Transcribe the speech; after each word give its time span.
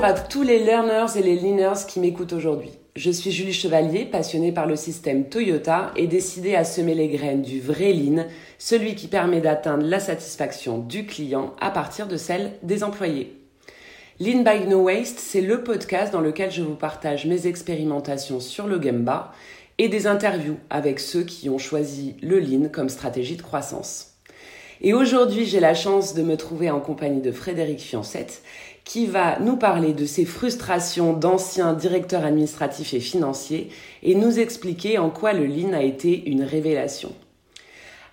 Bonjour 0.00 0.14
à 0.14 0.20
tous 0.20 0.44
les 0.44 0.60
learners 0.60 1.18
et 1.18 1.22
les 1.24 1.34
leaners 1.34 1.84
qui 1.88 1.98
m'écoutent 1.98 2.32
aujourd'hui. 2.32 2.70
Je 2.94 3.10
suis 3.10 3.32
Julie 3.32 3.52
Chevalier, 3.52 4.04
passionnée 4.04 4.52
par 4.52 4.66
le 4.66 4.76
système 4.76 5.28
Toyota 5.28 5.90
et 5.96 6.06
décidée 6.06 6.54
à 6.54 6.62
semer 6.62 6.94
les 6.94 7.08
graines 7.08 7.42
du 7.42 7.60
vrai 7.60 7.92
lean, 7.92 8.26
celui 8.60 8.94
qui 8.94 9.08
permet 9.08 9.40
d'atteindre 9.40 9.84
la 9.84 9.98
satisfaction 9.98 10.78
du 10.78 11.04
client 11.04 11.52
à 11.60 11.72
partir 11.72 12.06
de 12.06 12.16
celle 12.16 12.52
des 12.62 12.84
employés. 12.84 13.40
Lean 14.20 14.44
by 14.44 14.68
No 14.68 14.82
Waste, 14.82 15.18
c'est 15.18 15.40
le 15.40 15.64
podcast 15.64 16.12
dans 16.12 16.20
lequel 16.20 16.52
je 16.52 16.62
vous 16.62 16.76
partage 16.76 17.26
mes 17.26 17.48
expérimentations 17.48 18.38
sur 18.38 18.68
le 18.68 18.80
Gemba 18.80 19.32
et 19.78 19.88
des 19.88 20.06
interviews 20.06 20.58
avec 20.70 21.00
ceux 21.00 21.24
qui 21.24 21.50
ont 21.50 21.58
choisi 21.58 22.14
le 22.22 22.38
lean 22.38 22.68
comme 22.68 22.88
stratégie 22.88 23.36
de 23.36 23.42
croissance. 23.42 24.08
Et 24.80 24.94
aujourd'hui, 24.94 25.44
j'ai 25.44 25.58
la 25.58 25.74
chance 25.74 26.14
de 26.14 26.22
me 26.22 26.36
trouver 26.36 26.70
en 26.70 26.78
compagnie 26.78 27.20
de 27.20 27.32
Frédéric 27.32 27.80
Fiancette, 27.80 28.42
qui 28.88 29.04
va 29.04 29.38
nous 29.38 29.56
parler 29.56 29.92
de 29.92 30.06
ses 30.06 30.24
frustrations 30.24 31.12
d'ancien 31.12 31.74
directeur 31.74 32.24
administratif 32.24 32.94
et 32.94 33.00
financier 33.00 33.68
et 34.02 34.14
nous 34.14 34.40
expliquer 34.40 34.96
en 34.96 35.10
quoi 35.10 35.34
le 35.34 35.44
lean 35.44 35.74
a 35.74 35.82
été 35.82 36.30
une 36.30 36.42
révélation. 36.42 37.10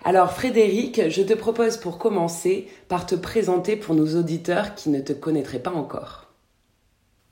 Alors 0.04 0.32
Frédéric, 0.32 1.08
je 1.08 1.22
te 1.22 1.32
propose 1.32 1.78
pour 1.78 1.96
commencer 1.96 2.66
par 2.88 3.06
te 3.06 3.14
présenter 3.14 3.76
pour 3.76 3.94
nos 3.94 4.16
auditeurs 4.18 4.74
qui 4.74 4.90
ne 4.90 5.00
te 5.00 5.14
connaîtraient 5.14 5.60
pas 5.60 5.72
encore. 5.72 6.26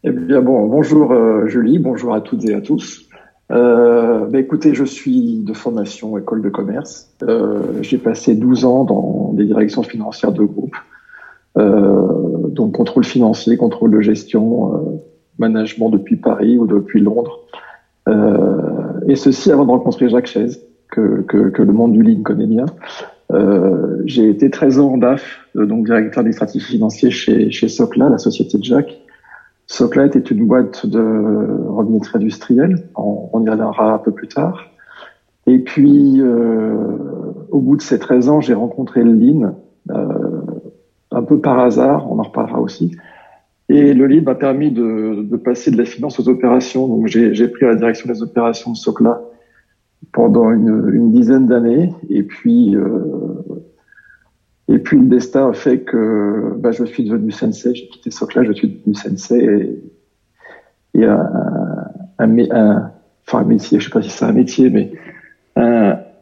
Eh 0.04 0.10
bien 0.10 0.40
bon, 0.40 0.66
bonjour 0.66 1.12
euh, 1.12 1.46
Julie, 1.46 1.78
bonjour 1.78 2.14
à 2.14 2.22
toutes 2.22 2.48
et 2.48 2.54
à 2.54 2.62
tous. 2.62 3.10
Euh, 3.50 4.24
bah, 4.24 4.38
écoutez, 4.38 4.72
je 4.72 4.84
suis 4.84 5.40
de 5.40 5.52
formation 5.52 6.16
école 6.16 6.40
de 6.40 6.48
commerce. 6.48 7.10
Euh, 7.22 7.82
j'ai 7.82 7.98
passé 7.98 8.34
12 8.34 8.64
ans 8.64 8.84
dans 8.84 9.32
des 9.34 9.44
directions 9.44 9.82
financières 9.82 10.32
de 10.32 10.44
groupe, 10.44 10.76
euh, 11.58 12.13
donc 12.54 12.72
contrôle 12.72 13.04
financier, 13.04 13.56
contrôle 13.56 13.90
de 13.90 14.00
gestion, 14.00 14.74
euh, 14.74 14.78
management 15.38 15.90
depuis 15.90 16.16
Paris 16.16 16.58
ou 16.58 16.66
depuis 16.66 17.00
Londres. 17.00 17.40
Euh, 18.08 19.00
et 19.08 19.16
ceci 19.16 19.50
avant 19.50 19.64
de 19.64 19.70
rencontrer 19.70 20.08
Jacques 20.08 20.26
Chaise, 20.26 20.60
que, 20.90 21.24
le 21.58 21.72
monde 21.72 21.92
du 21.92 22.02
lean 22.02 22.22
connaît 22.22 22.46
bien. 22.46 22.66
j'ai 24.04 24.28
été 24.28 24.48
13 24.48 24.78
ans 24.78 24.92
en 24.92 24.96
DAF, 24.96 25.40
donc 25.56 25.86
directeur 25.86 26.20
administratif 26.20 26.66
financier 26.66 27.10
chez, 27.10 27.50
chez 27.50 27.68
Socla, 27.68 28.08
la 28.08 28.18
société 28.18 28.58
de 28.58 28.64
Jacques. 28.64 29.00
Socla 29.66 30.06
était 30.06 30.20
une 30.20 30.46
boîte 30.46 30.86
de 30.86 31.00
robinetterie 31.68 32.18
industrielle. 32.18 32.84
On, 32.94 33.28
on, 33.32 33.44
y 33.44 33.48
reviendra 33.48 33.94
un 33.94 33.98
peu 33.98 34.12
plus 34.12 34.28
tard. 34.28 34.70
Et 35.46 35.58
puis, 35.58 36.20
euh, 36.20 36.86
au 37.50 37.60
bout 37.60 37.76
de 37.76 37.82
ces 37.82 37.98
13 37.98 38.28
ans, 38.28 38.40
j'ai 38.40 38.54
rencontré 38.54 39.02
le 39.02 39.12
Lean, 39.12 39.54
euh, 39.90 40.40
un 41.10 41.22
peu 41.22 41.38
par 41.38 41.58
hasard, 41.58 42.10
on 42.10 42.18
en 42.18 42.22
reparlera 42.22 42.43
aussi. 42.64 42.96
Et 43.68 43.94
le 43.94 44.06
Lean 44.06 44.22
m'a 44.22 44.34
permis 44.34 44.70
de, 44.70 45.36
passer 45.36 45.70
de 45.70 45.78
la 45.78 45.84
finance 45.84 46.20
aux 46.20 46.28
opérations. 46.28 46.86
Donc, 46.86 47.06
j'ai 47.06 47.48
pris 47.48 47.64
la 47.64 47.74
direction 47.74 48.12
des 48.12 48.22
opérations 48.22 48.72
de 48.72 48.76
Socla 48.76 49.20
pendant 50.12 50.50
une, 50.50 51.12
dizaine 51.12 51.46
d'années. 51.46 51.92
Et 52.10 52.22
puis, 52.22 52.76
euh, 52.76 52.90
et 54.68 54.78
puis 54.78 54.98
le 54.98 55.06
destin 55.06 55.48
a 55.48 55.52
fait 55.52 55.80
que 55.80 56.54
bah, 56.58 56.72
je 56.72 56.84
suis 56.84 57.04
devenu 57.04 57.30
sensei, 57.30 57.74
j'ai 57.74 57.86
quitté 57.88 58.10
Socla, 58.10 58.44
je 58.44 58.52
suis 58.52 58.68
devenu 58.68 58.94
sensei 58.94 59.44
et, 60.94 61.00
et 61.00 61.04
un, 61.04 61.30
un, 62.18 62.90
enfin 63.26 63.38
un 63.38 63.44
métier, 63.44 63.80
je 63.80 63.84
sais 63.84 63.90
pas 63.90 64.02
si 64.02 64.10
c'est 64.10 64.24
un 64.24 64.32
métier, 64.32 64.70
mais 64.70 64.92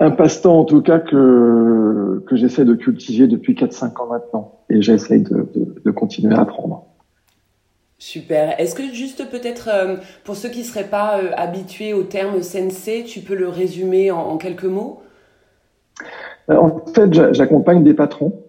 un 0.03 0.11
passe-temps 0.11 0.61
en 0.61 0.65
tout 0.65 0.83
cas 0.83 0.99
que, 0.99 2.23
que 2.27 2.37
j'essaie 2.37 2.65
de 2.65 2.75
cultiver 2.75 3.27
depuis 3.29 3.55
4-5 3.55 4.03
ans 4.03 4.07
maintenant 4.11 4.61
et 4.69 4.83
j'essaie 4.83 5.21
de, 5.21 5.49
de, 5.55 5.75
de, 5.85 5.91
continuer 5.91 6.35
à 6.35 6.41
apprendre. 6.41 6.87
Super. 7.99 8.59
Est-ce 8.61 8.75
que 8.75 8.83
juste 8.93 9.31
peut-être 9.31 9.71
euh, 9.73 9.97
pour 10.25 10.35
ceux 10.35 10.49
qui 10.49 10.65
seraient 10.65 10.89
pas 10.89 11.19
euh, 11.19 11.31
habitués 11.37 11.93
au 11.93 12.03
terme 12.03 12.43
sensei, 12.43 13.05
tu 13.05 13.21
peux 13.21 13.37
le 13.37 13.49
résumer 13.49 14.11
en, 14.11 14.19
en 14.19 14.37
quelques 14.39 14.65
mots? 14.65 15.03
Euh, 16.51 16.57
en 16.57 16.85
fait, 16.93 17.13
j'accompagne 17.33 17.85
des 17.85 17.95
patrons. 17.95 18.43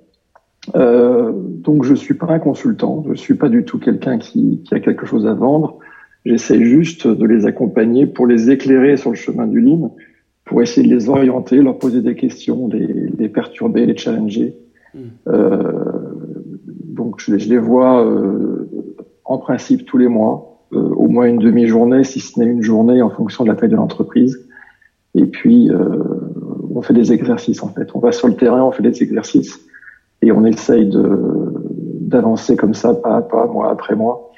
Euh, 0.75 1.31
donc, 1.35 1.83
je 1.83 1.93
suis 1.93 2.13
pas 2.13 2.27
un 2.27 2.39
consultant. 2.39 3.03
Je 3.09 3.15
suis 3.15 3.35
pas 3.35 3.49
du 3.49 3.63
tout 3.63 3.79
quelqu'un 3.79 4.17
qui, 4.17 4.63
qui, 4.65 4.73
a 4.73 4.79
quelque 4.79 5.05
chose 5.05 5.27
à 5.27 5.33
vendre. 5.33 5.77
J'essaie 6.25 6.63
juste 6.63 7.05
de 7.07 7.25
les 7.25 7.45
accompagner 7.45 8.07
pour 8.07 8.25
les 8.25 8.49
éclairer 8.49 8.97
sur 8.97 9.09
le 9.09 9.17
chemin 9.17 9.45
du 9.45 9.59
lean, 9.59 9.93
pour 10.53 10.61
essayer 10.61 10.87
de 10.87 10.93
les 10.93 11.09
orienter, 11.09 11.57
leur 11.63 11.79
poser 11.79 12.01
des 12.03 12.13
questions, 12.13 12.67
les, 12.67 12.85
les 12.85 13.27
perturber, 13.27 13.87
les 13.87 13.97
challenger. 13.97 14.55
Mmh. 14.93 14.99
Euh, 15.27 15.71
donc, 16.69 17.19
je, 17.19 17.39
je, 17.39 17.49
les 17.49 17.57
vois 17.57 18.05
euh, 18.05 18.69
en 19.25 19.39
principe 19.39 19.83
tous 19.87 19.97
les 19.97 20.07
mois, 20.07 20.59
euh, 20.73 20.77
au 20.77 21.07
moins 21.07 21.25
une 21.25 21.39
demi-journée, 21.39 22.03
si 22.03 22.19
ce 22.19 22.39
n'est 22.39 22.45
une 22.45 22.61
journée, 22.61 23.01
en 23.01 23.09
fonction 23.09 23.45
de 23.45 23.49
la 23.49 23.55
taille 23.55 23.69
de 23.69 23.75
l'entreprise. 23.75 24.47
Et 25.15 25.25
puis, 25.25 25.71
on 26.69 26.83
fait 26.83 26.93
des 26.93 27.11
exercices 27.13 27.63
en 27.63 27.69
fait. 27.69 27.87
On 27.95 27.99
va 27.99 28.11
sur 28.11 28.27
le 28.27 28.35
terrain, 28.35 28.63
on 28.63 28.71
fait 28.71 28.83
des 28.83 29.01
exercices 29.01 29.59
et 30.21 30.31
on 30.31 30.45
essaye 30.45 30.87
de 30.87 31.19
d'avancer 32.01 32.55
comme 32.55 32.75
ça, 32.75 32.93
pas 32.93 33.17
à 33.17 33.21
pas, 33.23 33.47
mois 33.47 33.71
après 33.71 33.95
mois, 33.95 34.31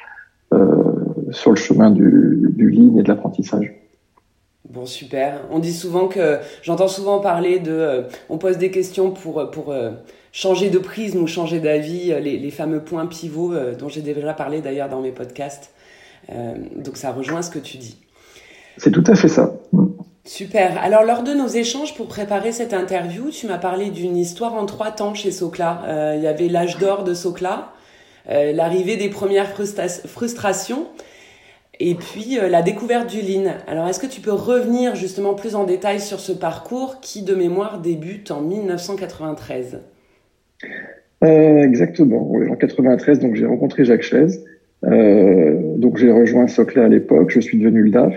sur 1.31 1.51
le 1.51 1.57
chemin 1.57 1.91
du, 1.91 2.53
du 2.55 2.69
lean 2.69 2.97
et 2.99 3.03
de 3.03 3.07
l'apprentissage. 3.09 3.73
Bon, 4.69 4.85
super. 4.85 5.41
On 5.51 5.59
dit 5.59 5.73
souvent 5.73 6.07
que 6.07 6.39
j'entends 6.63 6.87
souvent 6.87 7.19
parler 7.19 7.59
de, 7.59 7.71
euh, 7.71 8.01
on 8.29 8.37
pose 8.37 8.57
des 8.57 8.71
questions 8.71 9.11
pour 9.11 9.51
pour 9.51 9.71
euh, 9.71 9.91
changer 10.31 10.69
de 10.69 10.79
prisme 10.79 11.21
ou 11.21 11.27
changer 11.27 11.59
d'avis, 11.59 12.11
euh, 12.11 12.19
les, 12.19 12.37
les, 12.37 12.51
fameux 12.51 12.81
points 12.81 13.05
pivots 13.05 13.53
euh, 13.53 13.75
dont 13.75 13.89
j'ai 13.89 14.01
déjà 14.01 14.33
parlé 14.33 14.61
d'ailleurs 14.61 14.89
dans 14.89 15.01
mes 15.01 15.11
podcasts. 15.11 15.71
donc 16.29 16.97
ça 16.97 17.11
rejoint 17.11 17.41
ce 17.41 17.51
que 17.51 17.59
tu 17.59 17.77
dis. 17.77 17.97
C'est 18.77 18.91
tout 18.91 19.03
à 19.07 19.15
fait 19.15 19.29
ça. 19.29 19.53
Super. 20.25 20.81
Alors, 20.81 21.03
lors 21.03 21.21
de 21.21 21.33
nos 21.33 21.47
échanges 21.47 21.93
pour 21.93 22.07
préparer 22.07 22.51
cette 22.51 22.73
interview, 22.73 23.29
tu 23.29 23.45
m'as 23.45 23.59
parlé 23.59 23.91
d'une 23.91 24.17
histoire 24.17 24.55
en 24.55 24.65
trois 24.65 24.89
temps 24.89 25.13
chez 25.13 25.31
Socla. 25.31 25.83
Euh, 25.85 26.13
il 26.17 26.23
y 26.23 26.27
avait 26.27 26.47
l'âge 26.47 26.79
d'or 26.79 27.03
de 27.03 27.13
Socla, 27.13 27.73
euh, 28.31 28.51
l'arrivée 28.51 28.97
des 28.97 29.09
premières 29.09 29.53
frustrations 30.07 30.87
et 31.79 31.95
puis 31.95 32.39
euh, 32.39 32.47
la 32.49 32.61
découverte 32.61 33.09
du 33.09 33.21
Lean. 33.21 33.51
Alors, 33.67 33.87
est-ce 33.87 33.99
que 33.99 34.07
tu 34.07 34.21
peux 34.21 34.33
revenir 34.33 34.95
justement 34.95 35.33
plus 35.33 35.55
en 35.55 35.65
détail 35.65 35.99
sur 35.99 36.19
ce 36.19 36.31
parcours 36.31 36.99
qui, 37.01 37.23
de 37.23 37.35
mémoire, 37.35 37.79
débute 37.79 38.31
en 38.31 38.41
1993 38.41 39.81
Exactement. 41.21 42.27
Oui, 42.29 42.47
en 42.49 42.55
93, 42.55 43.19
donc 43.19 43.33
j'ai 43.33 43.47
rencontré 43.47 43.83
Jacques 43.83 44.03
Chaise. 44.03 44.45
donc 44.83 45.97
j'ai 45.97 46.11
rejoint 46.11 46.47
Socla 46.47 46.85
à 46.85 46.87
l'époque. 46.87 47.31
Je 47.31 47.39
suis 47.39 47.57
devenu 47.57 47.81
le 47.81 47.89
DAF. 47.89 48.13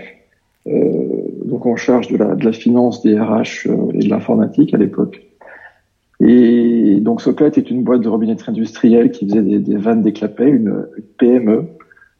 Euh, 0.67 1.03
donc 1.45 1.65
en 1.65 1.75
charge 1.75 2.09
de 2.09 2.17
la, 2.17 2.51
finance, 2.51 3.01
des 3.01 3.17
RH 3.17 3.67
euh, 3.67 3.91
et 3.93 3.99
de 3.99 4.09
l'informatique 4.09 4.73
à 4.73 4.77
l'époque. 4.77 5.21
Et 6.19 6.97
donc 6.99 7.21
Soclate 7.21 7.57
est 7.57 7.71
une 7.71 7.83
boîte 7.83 8.01
de 8.01 8.09
robinetterie 8.09 8.51
industrielle 8.51 9.11
qui 9.11 9.27
faisait 9.27 9.41
des, 9.41 9.77
vannes 9.77 10.01
déclapées, 10.01 10.49
une, 10.49 10.85
une, 10.97 11.03
PME, 11.17 11.65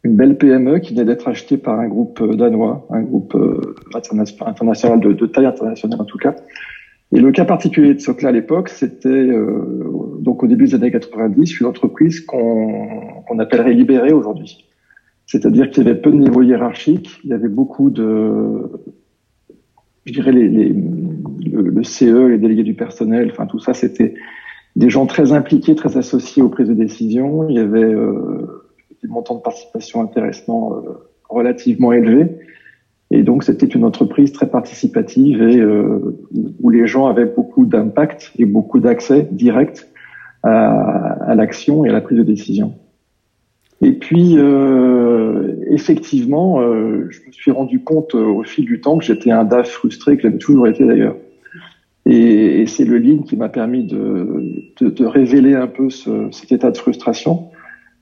une 0.04 0.16
belle 0.16 0.38
PME 0.38 0.80
qui 0.80 0.94
venait 0.94 1.06
d'être 1.06 1.28
achetée 1.28 1.58
par 1.58 1.80
un 1.80 1.88
groupe 1.88 2.22
euh, 2.22 2.36
danois, 2.36 2.88
un 2.90 3.02
groupe 3.02 3.38
international 3.94 5.00
de, 5.00 5.26
taille 5.26 5.46
internationale 5.46 6.02
en 6.02 6.06
tout 6.06 6.18
cas. 6.18 6.36
Et 7.12 7.20
le 7.20 7.32
cas 7.32 7.46
particulier 7.46 7.96
de 7.96 8.00
Socla 8.00 8.30
à 8.30 8.32
l'époque, 8.32 8.70
c'était 8.70 9.10
euh, 9.10 10.18
donc 10.20 10.44
au 10.44 10.48
début 10.48 10.66
des 10.66 10.76
années 10.76 10.92
90, 10.92 11.60
une 11.60 11.66
entreprise 11.66 12.22
qu'on 12.22 13.22
qu'on 13.28 13.40
appellerait 13.40 13.74
libérée 13.74 14.14
aujourd'hui. 14.14 14.66
C'est-à-dire 15.26 15.70
qu'il 15.70 15.84
y 15.84 15.88
avait 15.88 16.00
peu 16.00 16.12
de 16.12 16.18
niveau 16.18 16.42
hiérarchique, 16.42 17.20
il 17.24 17.30
y 17.30 17.34
avait 17.34 17.50
beaucoup 17.50 17.92
de, 17.92 18.72
je 20.06 20.14
dirais 20.14 20.31
le, 20.31 20.74
le, 21.62 21.84
CE, 21.84 22.28
les 22.28 22.38
délégués 22.38 22.64
du 22.64 22.74
personnel, 22.74 23.30
enfin 23.31 23.46
tout 23.46 23.60
ça, 23.60 23.74
c'était 23.74 24.16
des 24.75 24.90
gens 24.90 25.06
très 25.06 25.31
impliqués, 25.31 25.75
très 25.75 25.98
associés 25.98 26.42
aux 26.42 26.50
prises 26.50 26.69
de 26.69 26.74
décision. 26.74 27.48
Il 27.50 27.56
y 27.56 27.60
avait 27.60 27.84
euh, 27.84 28.59
des 29.01 29.10
montants 29.10 29.36
de 29.36 29.42
participation 29.42 30.01
intéressants 30.01 30.74
euh, 30.74 31.10
relativement 31.30 31.92
élevés. 31.92 32.28
Et 33.12 33.24
donc 33.24 33.44
c'était 33.44 33.66
une 33.66 33.86
entreprise 33.86 34.31
très 34.31 34.50
participative 34.50 35.42
et 35.42 35.57
euh, 35.57 36.18
où 36.62 36.69
les 36.69 36.86
gens 36.86 37.07
avaient 37.07 37.25
beaucoup 37.25 37.66
d'impact 37.66 38.31
et 38.38 38.46
beaucoup 38.46 38.80
d'accès 38.80 39.28
direct 39.31 39.90
à, 40.44 40.72
à 41.24 41.36
l'action 41.36 41.86
et 41.86 41.90
à 41.90 41.94
la 41.94 42.01
prise 42.01 42.18
de 42.18 42.24
décision. 42.24 42.75
Et 43.81 43.94
puis, 43.94 44.36
euh, 44.38 45.56
effectivement, 45.69 46.60
euh, 46.60 47.07
je 47.10 47.22
me 47.25 47.31
suis 47.31 47.51
rendu 47.51 47.81
compte 47.81 48.13
euh, 48.13 48.25
au 48.25 48.44
fil 48.44 48.66
du 48.66 48.81
temps 48.81 48.98
que 48.98 49.06
j'étais 49.06 49.31
un 49.31 49.46
DAF 49.46 49.69
frustré, 49.69 50.18
que 50.18 50.24
j'avais 50.24 50.38
toujours 50.38 50.68
été 50.68 50.86
d'ailleurs. 50.86 51.16
Et, 52.06 52.62
et 52.62 52.66
c'est 52.66 52.84
le 52.84 52.98
lean 52.98 53.19
qui 53.19 53.38
m'a 53.38 53.48
permis 53.48 53.86
de, 53.86 54.66
de, 54.81 54.90
de, 54.90 55.06
révéler 55.06 55.54
un 55.54 55.68
peu 55.68 55.90
ce, 55.90 56.30
cet 56.31 56.51
état 56.51 56.72
de 56.72 56.78
frustration. 56.78 57.49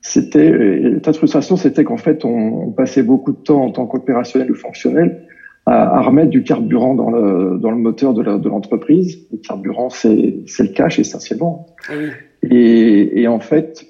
C'était 0.00 0.50
l'état 0.50 1.12
de 1.12 1.16
frustration, 1.16 1.56
c'était 1.56 1.84
qu'en 1.84 1.96
fait, 1.96 2.24
on, 2.24 2.68
on, 2.68 2.70
passait 2.70 3.02
beaucoup 3.02 3.32
de 3.32 3.38
temps 3.38 3.64
en 3.64 3.70
tant 3.70 3.86
qu'opérationnel 3.86 4.50
ou 4.50 4.54
fonctionnel 4.54 5.26
à, 5.66 5.96
à, 5.96 6.00
remettre 6.00 6.30
du 6.30 6.42
carburant 6.44 6.94
dans 6.94 7.10
le, 7.10 7.58
dans 7.58 7.70
le 7.70 7.76
moteur 7.76 8.14
de 8.14 8.48
l'entreprise. 8.48 9.26
Le 9.32 9.38
carburant, 9.38 9.90
c'est 9.90 10.12
le 10.14 10.72
cash 10.72 10.98
essentiellement. 10.98 11.66
Oui. 11.90 12.10
Et, 12.50 13.22
et 13.22 13.28
en 13.28 13.40
fait, 13.40 13.86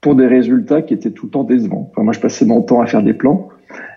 pour 0.00 0.16
des 0.16 0.26
résultats 0.26 0.82
qui 0.82 0.92
étaient 0.92 1.12
tout 1.12 1.26
le 1.26 1.30
temps 1.30 1.44
décevants. 1.44 1.88
Enfin, 1.90 2.02
moi, 2.02 2.12
je 2.12 2.20
passais 2.20 2.44
mon 2.44 2.60
temps 2.60 2.80
à 2.80 2.86
faire 2.86 3.02
des 3.02 3.14
plans 3.14 3.48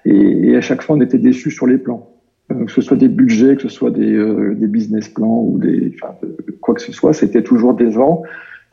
et, 0.06 0.52
et 0.52 0.56
à 0.56 0.62
chaque 0.62 0.82
fois, 0.82 0.96
on 0.96 1.02
était 1.02 1.18
déçus 1.18 1.52
sur 1.52 1.68
les 1.68 1.78
plans. 1.78 2.14
Euh, 2.52 2.66
que 2.66 2.72
ce 2.72 2.82
soit 2.82 2.96
des 2.96 3.10
budgets, 3.10 3.56
que 3.56 3.64
ce 3.64 3.70
soit 3.70 3.92
des, 3.92 4.14
euh, 4.14 4.56
des 4.56 4.68
business 4.68 5.10
plans 5.10 5.42
ou 5.42 5.60
des, 5.60 5.94
enfin, 5.96 6.16
quoi 6.62 6.76
que 6.76 6.82
ce 6.82 6.94
soit, 6.94 7.12
c'était 7.12 7.44
toujours 7.44 7.74
décevant 7.74 8.24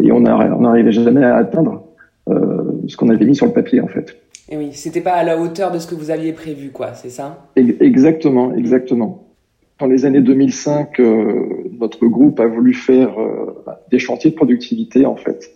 et 0.03 0.13
on 0.13 0.21
n'arrivait 0.21 0.93
jamais 0.93 1.25
à 1.25 1.37
atteindre 1.37 1.73
euh, 1.73 1.94
ce 2.89 2.97
qu'on 2.97 3.09
avait 3.09 3.25
mis 3.25 3.37
sur 3.37 3.47
le 3.47 3.53
papier 3.53 3.81
en 3.81 3.89
fait. 3.89 4.17
Et 4.49 4.57
oui, 4.57 4.71
c'était 4.73 5.01
pas 5.01 5.15
à 5.15 5.25
la 5.25 5.41
hauteur 5.41 5.73
de 5.73 5.79
ce 5.79 5.87
que 5.87 5.95
vous 5.95 6.11
aviez 6.11 6.33
prévu, 6.33 6.71
quoi, 6.71 6.93
c'est 6.93 7.09
ça? 7.09 7.49
Exactement, 7.57 8.55
exactement. 8.55 9.27
Dans 9.81 9.87
les 9.87 10.05
années 10.05 10.21
2005, 10.21 11.01
euh, 11.01 11.47
notre 11.81 12.07
groupe 12.07 12.39
a 12.41 12.47
voulu 12.47 12.75
faire 12.75 13.19
euh, 13.19 13.57
des 13.91 13.99
chantiers 13.99 14.31
de 14.31 14.37
productivité 14.37 15.07
en 15.07 15.17
fait, 15.17 15.51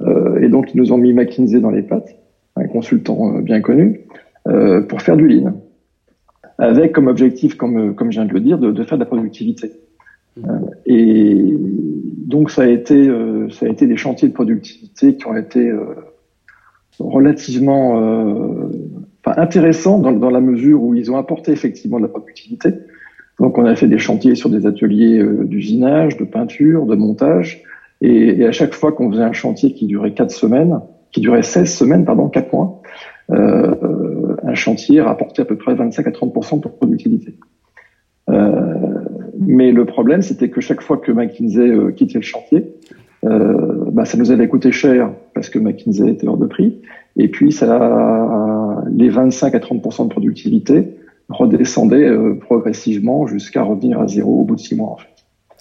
euh, 0.00 0.40
et 0.40 0.48
donc 0.48 0.72
ils 0.74 0.78
nous 0.78 0.92
ont 0.92 0.96
mis 0.96 1.12
McKinsey 1.12 1.60
dans 1.60 1.70
les 1.70 1.82
pattes, 1.82 2.16
un 2.56 2.66
consultant 2.68 3.40
bien 3.40 3.60
connu, 3.60 4.00
pour 4.88 5.00
faire 5.00 5.16
du 5.16 5.26
lean, 5.26 5.54
avec 6.58 6.92
comme 6.92 7.08
objectif, 7.08 7.56
comme 7.56 7.94
comme 7.94 8.12
je 8.12 8.20
viens 8.20 8.28
de 8.28 8.34
le 8.34 8.40
dire, 8.40 8.58
de, 8.58 8.70
de 8.70 8.84
faire 8.84 8.98
de 8.98 9.02
la 9.02 9.06
productivité. 9.06 9.72
Mmh. 10.36 10.48
et 10.86 11.56
donc 12.26 12.50
ça 12.50 12.62
a 12.62 12.66
été 12.66 13.08
ça 13.50 13.66
a 13.66 13.68
été 13.68 13.86
des 13.86 13.96
chantiers 13.96 14.28
de 14.28 14.32
productivité 14.32 15.16
qui 15.16 15.26
ont 15.26 15.36
été 15.36 15.72
relativement 16.98 18.00
euh, 18.00 18.70
intéressant 19.26 19.98
dans, 19.98 20.12
dans, 20.12 20.30
la 20.30 20.40
mesure 20.40 20.82
où 20.82 20.94
ils 20.94 21.10
ont 21.10 21.16
apporté 21.16 21.52
effectivement 21.52 21.98
de 21.98 22.04
la 22.04 22.08
productivité. 22.08 22.70
Donc 23.40 23.58
on 23.58 23.64
a 23.64 23.74
fait 23.74 23.88
des 23.88 23.98
chantiers 23.98 24.34
sur 24.34 24.50
des 24.50 24.66
ateliers 24.66 25.18
euh, 25.18 25.44
d'usinage, 25.44 26.16
de 26.16 26.24
peinture, 26.24 26.86
de 26.86 26.94
montage, 26.94 27.62
et, 28.00 28.40
et 28.40 28.46
à 28.46 28.52
chaque 28.52 28.74
fois 28.74 28.92
qu'on 28.92 29.10
faisait 29.10 29.22
un 29.22 29.32
chantier 29.32 29.72
qui 29.72 29.86
durait 29.86 30.14
quatre 30.14 30.30
semaines, 30.30 30.80
qui 31.10 31.20
durait 31.20 31.42
16 31.42 31.72
semaines, 31.72 32.04
pardon, 32.04 32.28
quatre 32.28 32.52
mois, 32.52 32.82
euh, 33.30 34.36
un 34.42 34.54
chantier 34.54 35.00
rapportait 35.00 35.42
à 35.42 35.44
peu 35.44 35.56
près 35.56 35.74
25 35.74 36.06
à 36.06 36.10
30% 36.10 36.60
de 36.60 36.68
productivité. 36.68 37.34
Euh, 38.30 38.74
mais 39.38 39.72
le 39.72 39.84
problème, 39.84 40.22
c'était 40.22 40.50
que 40.50 40.60
chaque 40.60 40.80
fois 40.80 40.98
que 40.98 41.12
McKinsey 41.12 41.68
euh, 41.68 41.90
quittait 41.90 42.18
le 42.18 42.24
chantier, 42.24 42.74
euh, 43.24 43.84
bah, 43.90 44.04
ça 44.04 44.18
nous 44.18 44.30
avait 44.30 44.48
coûté 44.48 44.72
cher 44.72 45.10
parce 45.34 45.48
que 45.48 45.58
McKinsey 45.58 46.08
était 46.08 46.26
hors 46.26 46.36
de 46.36 46.46
prix. 46.46 46.80
Et 47.16 47.28
puis, 47.28 47.52
ça, 47.52 48.82
les 48.90 49.08
25 49.08 49.54
à 49.54 49.58
30% 49.58 50.04
de 50.04 50.08
productivité 50.08 50.96
redescendaient 51.28 52.08
euh, 52.08 52.34
progressivement 52.34 53.26
jusqu'à 53.26 53.62
revenir 53.62 54.00
à 54.00 54.08
zéro 54.08 54.40
au 54.40 54.44
bout 54.44 54.56
de 54.56 54.60
six 54.60 54.74
mois, 54.74 54.90
en 54.90 54.96
fait. 54.96 55.08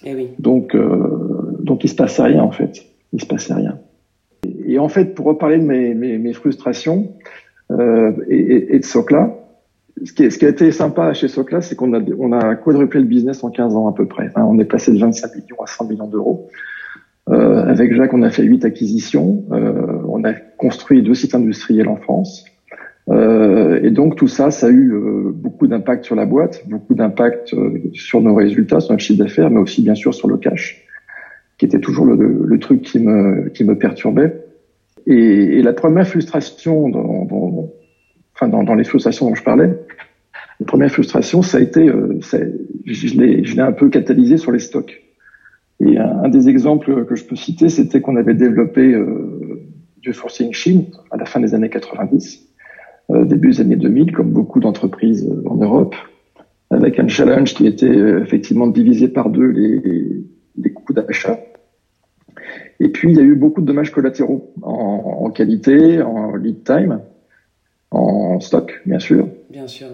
Et 0.05 0.11
eh 0.11 0.15
oui. 0.15 0.29
Donc, 0.39 0.75
euh, 0.75 1.57
donc, 1.59 1.83
il 1.83 1.89
se 1.89 1.95
passait 1.95 2.23
rien, 2.23 2.43
en 2.43 2.51
fait. 2.51 2.85
Il 3.13 3.21
se 3.21 3.25
passait 3.25 3.53
rien. 3.53 3.77
Et, 4.65 4.79
en 4.79 4.89
fait, 4.89 5.15
pour 5.15 5.27
reparler 5.27 5.57
de 5.57 5.63
mes, 5.63 5.93
mes, 5.93 6.17
mes 6.17 6.33
frustrations 6.33 7.13
et, 8.29 8.75
et, 8.75 8.79
de 8.79 8.85
Socla, 8.85 9.35
ce 10.03 10.11
qui, 10.11 10.29
ce 10.29 10.37
qui, 10.37 10.45
a 10.45 10.49
été 10.49 10.71
sympa 10.71 11.13
chez 11.13 11.27
Socla, 11.27 11.61
c'est 11.61 11.75
qu'on 11.75 11.93
a, 11.93 12.01
on 12.19 12.33
a 12.33 12.55
quadruplé 12.55 12.99
le 12.99 13.05
business 13.05 13.43
en 13.43 13.49
15 13.49 13.75
ans 13.75 13.87
à 13.87 13.93
peu 13.93 14.05
près. 14.05 14.29
on 14.35 14.59
est 14.59 14.65
passé 14.65 14.91
de 14.91 14.99
25 14.99 15.35
millions 15.35 15.61
à 15.63 15.67
100 15.67 15.85
millions 15.85 16.07
d'euros. 16.07 16.49
Euh, 17.29 17.63
avec 17.65 17.93
Jacques, 17.93 18.13
on 18.13 18.21
a 18.21 18.29
fait 18.29 18.43
huit 18.43 18.65
acquisitions. 18.65 19.45
Euh, 19.51 19.97
on 20.07 20.23
a 20.23 20.33
construit 20.33 21.01
deux 21.01 21.13
sites 21.13 21.35
industriels 21.35 21.87
en 21.87 21.95
France. 21.95 22.45
Euh, 23.09 23.81
et 23.83 23.91
donc 23.91 24.15
tout 24.15 24.27
ça, 24.27 24.49
ça 24.51 24.67
a 24.67 24.69
eu 24.69 24.93
euh, 24.93 25.31
beaucoup 25.33 25.67
d'impact 25.67 26.05
sur 26.05 26.15
la 26.15 26.25
boîte, 26.25 26.63
beaucoup 26.67 26.93
d'impact 26.93 27.53
euh, 27.53 27.79
sur 27.93 28.21
nos 28.21 28.33
résultats, 28.33 28.79
sur 28.79 28.93
notre 28.93 29.03
chiffre 29.03 29.21
d'affaires, 29.21 29.49
mais 29.49 29.59
aussi 29.59 29.81
bien 29.81 29.95
sûr 29.95 30.13
sur 30.13 30.27
le 30.27 30.37
cash, 30.37 30.85
qui 31.57 31.65
était 31.65 31.79
toujours 31.79 32.05
le, 32.05 32.45
le 32.45 32.59
truc 32.59 32.81
qui 32.81 32.99
me, 32.99 33.49
qui 33.49 33.65
me 33.65 33.77
perturbait. 33.77 34.45
Et, 35.05 35.57
et 35.57 35.61
la 35.61 35.73
première 35.73 36.07
frustration, 36.07 36.87
dans, 36.89 37.25
dans, 37.25 37.69
enfin 38.35 38.47
dans, 38.47 38.63
dans, 38.63 38.75
les 38.75 38.85
frustrations 38.85 39.27
dont 39.27 39.35
je 39.35 39.43
parlais, 39.43 39.69
la 40.61 40.65
première 40.65 40.91
frustration, 40.91 41.41
ça 41.41 41.57
a 41.57 41.61
été, 41.61 41.91
ça, 42.21 42.37
je 42.85 43.19
l'ai 43.19 43.59
un 43.59 43.73
peu 43.73 43.89
catalysé 43.89 44.37
sur 44.37 44.53
les 44.53 44.59
stocks. 44.59 45.03
Et 45.85 45.97
un, 45.97 46.29
des 46.29 46.49
exemples 46.49 47.05
que 47.05 47.15
je 47.15 47.25
peux 47.25 47.35
citer, 47.35 47.69
c'était 47.69 48.01
qu'on 48.01 48.15
avait 48.15 48.33
développé 48.33 48.93
euh, 48.93 49.61
du 49.97 50.13
sourcing 50.13 50.53
Chine 50.53 50.85
à 51.11 51.17
la 51.17 51.25
fin 51.25 51.39
des 51.39 51.53
années 51.53 51.69
90, 51.69 52.45
euh, 53.11 53.25
début 53.25 53.51
des 53.51 53.61
années 53.61 53.75
2000, 53.75 54.11
comme 54.11 54.31
beaucoup 54.31 54.59
d'entreprises 54.59 55.27
euh, 55.27 55.49
en 55.49 55.55
Europe, 55.55 55.95
avec 56.69 56.99
un 56.99 57.07
challenge 57.07 57.53
qui 57.53 57.67
était 57.67 57.87
effectivement 57.87 58.67
de 58.67 58.73
diviser 58.73 59.07
par 59.07 59.29
deux 59.29 59.47
les, 59.47 60.71
coûts 60.71 60.93
d'achat. 60.93 61.39
Et 62.79 62.89
puis, 62.89 63.11
il 63.11 63.17
y 63.17 63.19
a 63.19 63.23
eu 63.23 63.35
beaucoup 63.35 63.61
de 63.61 63.65
dommages 63.65 63.91
collatéraux 63.91 64.53
en 64.63 65.29
qualité, 65.29 66.01
en 66.01 66.35
lead 66.35 66.63
time, 66.63 66.99
en 67.91 68.39
stock, 68.39 68.81
bien 68.85 68.99
sûr. 68.99 69.27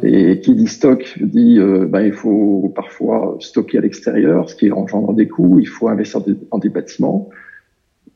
Et 0.04 0.40
qui 0.40 0.56
dit 0.56 0.68
stock 0.68 1.18
dit 1.22 1.58
euh, 1.60 1.86
ben, 1.86 2.02
il 2.02 2.14
faut 2.14 2.72
parfois 2.76 3.38
stocker 3.40 3.78
à 3.78 3.82
l'extérieur, 3.82 4.50
ce 4.50 4.56
qui 4.56 4.72
engendre 4.72 5.14
des 5.14 5.28
coûts. 5.28 5.60
Il 5.60 5.68
faut 5.68 5.88
investir 5.88 6.22
dans 6.52 6.58
des 6.58 6.70
bâtiments 6.70 7.30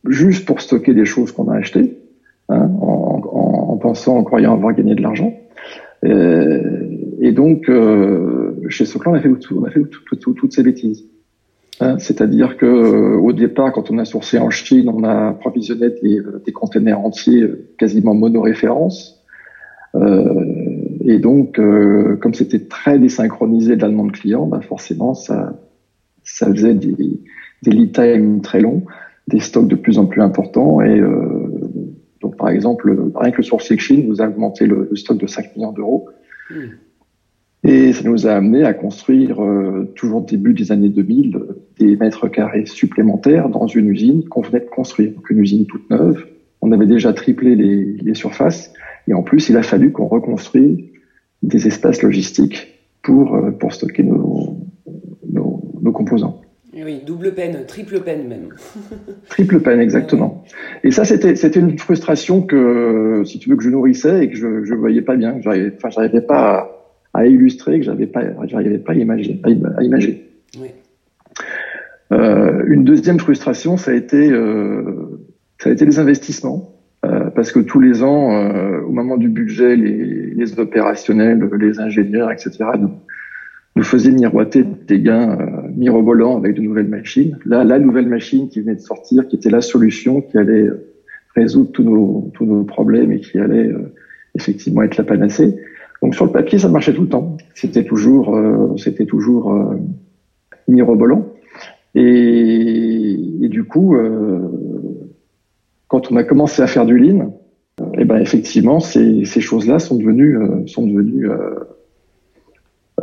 juste 0.08 0.46
pour 0.46 0.62
stocker 0.62 0.94
des 0.94 1.06
choses 1.06 1.32
qu'on 1.32 1.50
a 1.50 1.56
achetées, 1.56 1.98
hein, 2.50 2.70
en, 2.82 3.22
en, 3.26 3.72
en, 3.72 3.78
pensant, 3.78 4.18
en 4.18 4.24
croyant 4.24 4.54
avoir 4.54 4.74
gagné 4.74 4.96
de 4.96 5.02
l'argent. 5.02 5.34
Euh, 6.06 6.84
et 7.22 7.32
donc, 7.32 7.70
euh, 7.70 8.56
chez 8.68 8.86
Soclan, 8.86 9.14
on 9.14 9.16
a 9.16 9.22
fait, 9.22 9.30
tout, 9.30 9.58
on 9.60 9.64
a 9.64 9.70
fait 9.70 9.82
tout, 9.82 10.16
tout, 10.16 10.34
toutes 10.34 10.54
ces 10.54 10.64
bêtises. 10.64 11.06
Hein, 11.80 11.98
C'est-à-dire 12.00 12.58
que 12.58 12.66
euh, 12.66 13.18
au 13.18 13.32
départ, 13.34 13.72
quand 13.72 13.90
on 13.90 13.98
a 13.98 14.06
sourcé 14.06 14.38
en 14.38 14.50
Chine, 14.50 14.90
on 14.90 15.04
a 15.04 15.32
provisionné 15.34 15.90
des, 16.02 16.20
des 16.46 16.52
containers 16.52 17.00
entiers 17.00 17.46
quasiment 17.78 18.14
monoréférences. 18.14 19.24
Euh, 19.96 20.73
et 21.06 21.20
donc, 21.20 21.60
euh, 21.60 22.16
comme 22.16 22.34
c'était 22.34 22.60
très 22.60 22.98
désynchronisé 22.98 23.76
de 23.76 23.82
la 23.82 23.90
demande 23.90 24.14
client, 24.14 24.48
bah 24.48 24.62
forcément, 24.62 25.14
ça, 25.14 25.60
ça 26.24 26.48
faisait 26.48 26.74
des, 26.74 26.96
des 27.62 27.72
lead 27.72 27.94
time 27.94 28.42
très 28.42 28.62
longs, 28.62 28.84
des 29.28 29.42
stocks 29.42 29.68
de 29.68 29.76
plus 29.76 30.00
en 30.00 30.06
plus 30.06 30.22
importants. 30.22 30.82
Et 30.82 31.00
euh, 31.00 31.50
donc, 32.22 32.38
par 32.38 32.50
exemple, 32.50 32.96
rien 33.16 33.32
que 33.32 33.38
le 33.38 33.44
sourcing 33.44 33.78
Chine 33.80 34.08
nous 34.08 34.22
a 34.22 34.28
augmenté 34.28 34.66
le, 34.66 34.90
stock 34.96 35.18
de 35.18 35.28
5 35.28 35.58
millions 35.58 35.74
d'euros. 35.74 36.08
Hmm. 36.50 36.70
Et 37.66 37.94
ça 37.94 38.10
nous 38.10 38.28
a 38.28 38.32
amené 38.32 38.64
à 38.64 38.74
construire, 38.74 39.42
euh, 39.44 39.92
toujours 39.96 40.22
au 40.22 40.26
début 40.26 40.54
des 40.54 40.72
années 40.72 40.90
2000, 40.90 41.40
des 41.80 41.96
mètres 41.98 42.30
carrés 42.30 42.66
supplémentaires 42.66 43.50
dans 43.50 43.68
une 43.68 43.88
usine 43.88 44.28
qu'on 44.28 44.42
venait 44.42 44.60
de 44.62 44.70
construire. 44.70 45.14
Donc 45.14 45.30
une 45.30 45.40
usine 45.40 45.66
toute 45.66 45.90
neuve. 45.90 46.26
On 46.66 46.72
avait 46.72 46.86
déjà 46.86 47.12
triplé 47.12 47.58
les, 47.58 47.98
les 48.02 48.14
surfaces. 48.14 48.72
Et 49.10 49.14
en 49.14 49.22
plus, 49.22 49.50
il 49.50 49.58
a 49.58 49.64
fallu 49.64 49.92
qu'on 49.92 50.08
reconstruise 50.08 50.80
des 51.42 51.68
espaces 51.68 52.02
logistiques 52.02 52.80
pour, 53.02 53.36
euh, 53.36 53.52
pour 53.52 53.74
stocker 53.74 54.04
nos, 54.04 54.58
nos, 55.30 55.62
nos 55.82 55.92
composants. 55.92 56.40
Oui, 56.74 57.02
double 57.06 57.34
peine, 57.34 57.66
triple 57.68 58.00
peine 58.00 58.30
même. 58.30 58.48
triple 59.30 59.60
peine, 59.60 59.82
exactement. 59.82 60.46
Et 60.86 60.92
ça, 60.92 61.04
c'était, 61.04 61.36
c'était 61.36 61.60
une 61.60 61.78
frustration 61.78 62.42
que, 62.42 63.24
si 63.26 63.40
tu 63.40 63.50
veux, 63.50 63.58
que 63.58 63.64
je 63.64 63.70
nourrissais 63.70 64.24
et 64.24 64.30
que 64.30 64.38
je, 64.38 64.64
je 64.64 64.74
voyais 64.74 65.02
pas 65.02 65.18
bien. 65.18 65.42
J'arrivais, 65.42 65.74
enfin, 65.76 65.90
j'arrivais 65.90 66.22
pas 66.22 66.72
à, 67.14 67.20
à, 67.20 67.26
illustrer, 67.26 67.80
que 67.80 67.86
j'avais 67.86 68.08
pas, 68.08 68.22
j'arrivais 68.46 68.78
pas 68.78 68.94
à 68.94 68.96
imaginer. 68.96 69.42
À. 69.44 69.50
Oui. 70.62 70.70
Euh, 72.14 72.64
une 72.68 72.84
deuxième 72.84 73.20
frustration, 73.20 73.78
ça 73.78 73.92
a 73.92 73.94
été, 73.94 74.32
euh, 74.32 75.23
ça 75.64 75.70
a 75.70 75.74
été 75.74 75.86
les 75.86 75.98
investissements. 75.98 76.70
Euh, 77.06 77.30
parce 77.30 77.52
que 77.52 77.60
tous 77.60 77.80
les 77.80 78.04
ans, 78.04 78.32
euh, 78.32 78.82
au 78.82 78.92
moment 78.92 79.18
du 79.18 79.30
budget, 79.30 79.76
les, 79.76 80.34
les, 80.34 80.60
opérationnels, 80.60 81.50
les 81.60 81.80
ingénieurs, 81.80 82.32
etc., 82.32 82.52
nous, 82.80 82.92
nous 83.76 83.84
faisaient 83.84 84.12
miroiter 84.12 84.64
des 84.64 85.00
gains 85.02 85.38
euh, 85.40 85.68
mirobolants 85.76 86.38
avec 86.38 86.56
de 86.56 86.62
nouvelles 86.62 86.88
machines. 86.88 87.38
Là, 87.46 87.64
la 87.64 87.80
nouvelle 87.80 88.08
machine 88.08 88.50
qui 88.50 88.60
venait 88.62 88.76
de 88.76 88.82
sortir, 88.82 89.28
qui 89.28 89.38
était 89.38 89.50
la 89.50 89.62
solution, 89.62 90.22
qui 90.22 90.38
allait 90.38 90.68
résoudre 91.36 91.72
tous 91.72 91.84
nos, 91.84 92.32
tous 92.34 92.46
nos 92.46 92.64
problèmes 92.64 93.12
et 93.12 93.20
qui 93.20 93.40
allait 93.40 93.74
effectivement 94.36 94.84
être 94.84 94.98
la 94.98 95.04
panacée. 95.04 95.56
Donc 96.02 96.16
sur 96.16 96.26
le 96.26 96.32
papier, 96.32 96.60
ça 96.60 96.70
marchait 96.70 96.94
tout 96.94 97.04
le 97.04 97.10
temps. 97.10 97.38
C'était 97.56 97.84
toujours, 97.84 98.40
c'était 98.78 99.06
toujours 99.06 99.74
mirobolant. 100.68 101.28
Et, 101.96 103.18
et, 103.42 103.50
du 103.50 103.64
coup, 103.64 103.96
quand 105.94 106.12
on 106.12 106.16
a 106.16 106.24
commencé 106.24 106.64
à 106.64 106.66
faire 106.66 106.88
du 106.88 106.98
lean, 106.98 107.38
et 107.80 108.00
eh 108.00 108.06
ben 108.06 108.18
effectivement, 108.18 108.80
ces, 108.80 109.24
choses-là 109.26 109.78
sont 109.78 109.96
devenues 109.96 110.40
euh, 110.40 110.66
euh, 110.80 111.68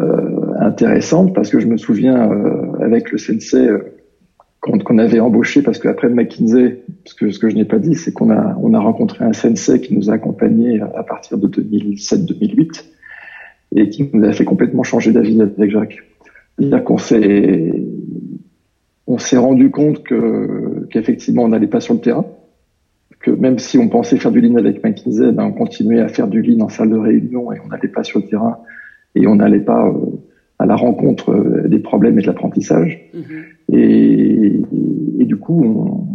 euh, 0.00 0.54
intéressantes 0.58 1.32
parce 1.32 1.50
que 1.50 1.60
je 1.60 1.68
me 1.68 1.76
souviens 1.76 2.32
euh, 2.32 2.72
avec 2.80 3.12
le 3.12 3.18
sensei 3.18 3.68
qu'on 4.58 4.98
avait 4.98 5.20
embauché 5.20 5.62
parce 5.62 5.78
qu'après 5.78 6.08
McKinsey, 6.08 6.82
ce 7.04 7.14
que 7.14 7.48
je 7.48 7.54
n'ai 7.54 7.64
pas 7.64 7.78
dit, 7.78 7.94
c'est 7.94 8.12
qu'on 8.12 8.28
a 8.28 8.56
on 8.60 8.74
a 8.74 8.80
rencontré 8.80 9.24
un 9.24 9.34
sensei 9.34 9.80
qui 9.80 9.94
nous 9.94 10.10
a 10.10 10.14
accompagnés 10.14 10.80
à 10.80 11.04
partir 11.04 11.38
de 11.38 11.46
2007-2008 11.46 12.86
et 13.76 13.88
qui 13.88 14.10
nous 14.12 14.24
a 14.24 14.32
fait 14.32 14.44
complètement 14.44 14.82
changer 14.82 15.12
d'avis 15.12 15.40
avec 15.40 15.70
Jacques. 15.70 16.02
C'est-à-dire 16.58 16.82
qu'on 16.82 16.98
s'est 16.98 17.84
on 19.06 19.18
s'est 19.18 19.38
rendu 19.38 19.70
compte 19.70 20.02
que 20.02 20.88
qu'effectivement 20.90 21.44
on 21.44 21.48
n'allait 21.48 21.68
pas 21.68 21.80
sur 21.80 21.94
le 21.94 22.00
terrain 22.00 22.26
que 23.20 23.30
même 23.30 23.58
si 23.58 23.78
on 23.78 23.88
pensait 23.88 24.16
faire 24.16 24.32
du 24.32 24.40
lean 24.40 24.56
avec 24.56 24.82
McKinsey, 24.82 25.32
ben, 25.32 25.44
on 25.44 25.52
continuait 25.52 26.00
à 26.00 26.08
faire 26.08 26.26
du 26.26 26.42
lean 26.42 26.64
en 26.64 26.68
salle 26.68 26.90
de 26.90 26.96
réunion 26.96 27.52
et 27.52 27.60
on 27.64 27.68
n'allait 27.68 27.88
pas 27.88 28.02
sur 28.02 28.18
le 28.18 28.26
terrain 28.26 28.58
et 29.14 29.26
on 29.26 29.36
n'allait 29.36 29.60
pas 29.60 29.86
euh, 29.88 29.92
à 30.58 30.66
la 30.66 30.76
rencontre 30.76 31.30
euh, 31.30 31.68
des 31.68 31.78
problèmes 31.78 32.18
et 32.18 32.22
de 32.22 32.26
l'apprentissage. 32.26 33.10
Mm-hmm. 33.14 33.76
Et, 33.76 34.60
et, 35.20 35.24
du 35.24 35.36
coup, 35.36 36.08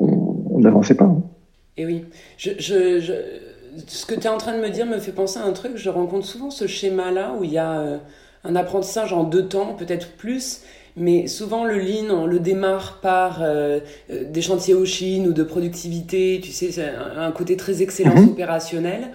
on 0.00 0.58
n'avançait 0.58 0.96
pas. 0.96 1.04
Hein. 1.04 1.22
Et 1.76 1.86
oui, 1.86 2.04
je, 2.36 2.50
je, 2.58 3.00
je, 3.00 3.12
ce 3.86 4.06
que 4.06 4.14
tu 4.14 4.22
es 4.22 4.28
en 4.28 4.38
train 4.38 4.56
de 4.56 4.62
me 4.62 4.70
dire 4.70 4.86
me 4.86 4.98
fait 4.98 5.12
penser 5.12 5.38
à 5.38 5.44
un 5.44 5.52
truc. 5.52 5.72
Je 5.76 5.90
rencontre 5.90 6.26
souvent 6.26 6.50
ce 6.50 6.66
schéma-là 6.66 7.34
où 7.38 7.44
il 7.44 7.52
y 7.52 7.58
a 7.58 7.80
euh, 7.80 7.98
un 8.44 8.56
apprentissage 8.56 9.12
en 9.12 9.24
deux 9.24 9.46
temps, 9.46 9.74
peut-être 9.74 10.16
plus, 10.16 10.62
mais 10.96 11.26
souvent 11.26 11.64
le 11.64 11.78
lean, 11.78 12.10
on 12.10 12.26
le 12.26 12.38
démarre 12.38 13.00
par 13.02 13.42
euh, 13.42 13.80
euh, 14.10 14.24
des 14.30 14.42
chantiers 14.42 14.74
au 14.74 14.84
Chine 14.84 15.26
ou 15.26 15.32
de 15.32 15.42
productivité, 15.42 16.40
tu 16.42 16.52
sais, 16.52 16.70
c'est 16.70 16.88
un, 17.16 17.32
côté 17.32 17.56
très 17.56 17.82
excellence 17.82 18.20
mhm. 18.20 18.28
opérationnel. 18.28 19.08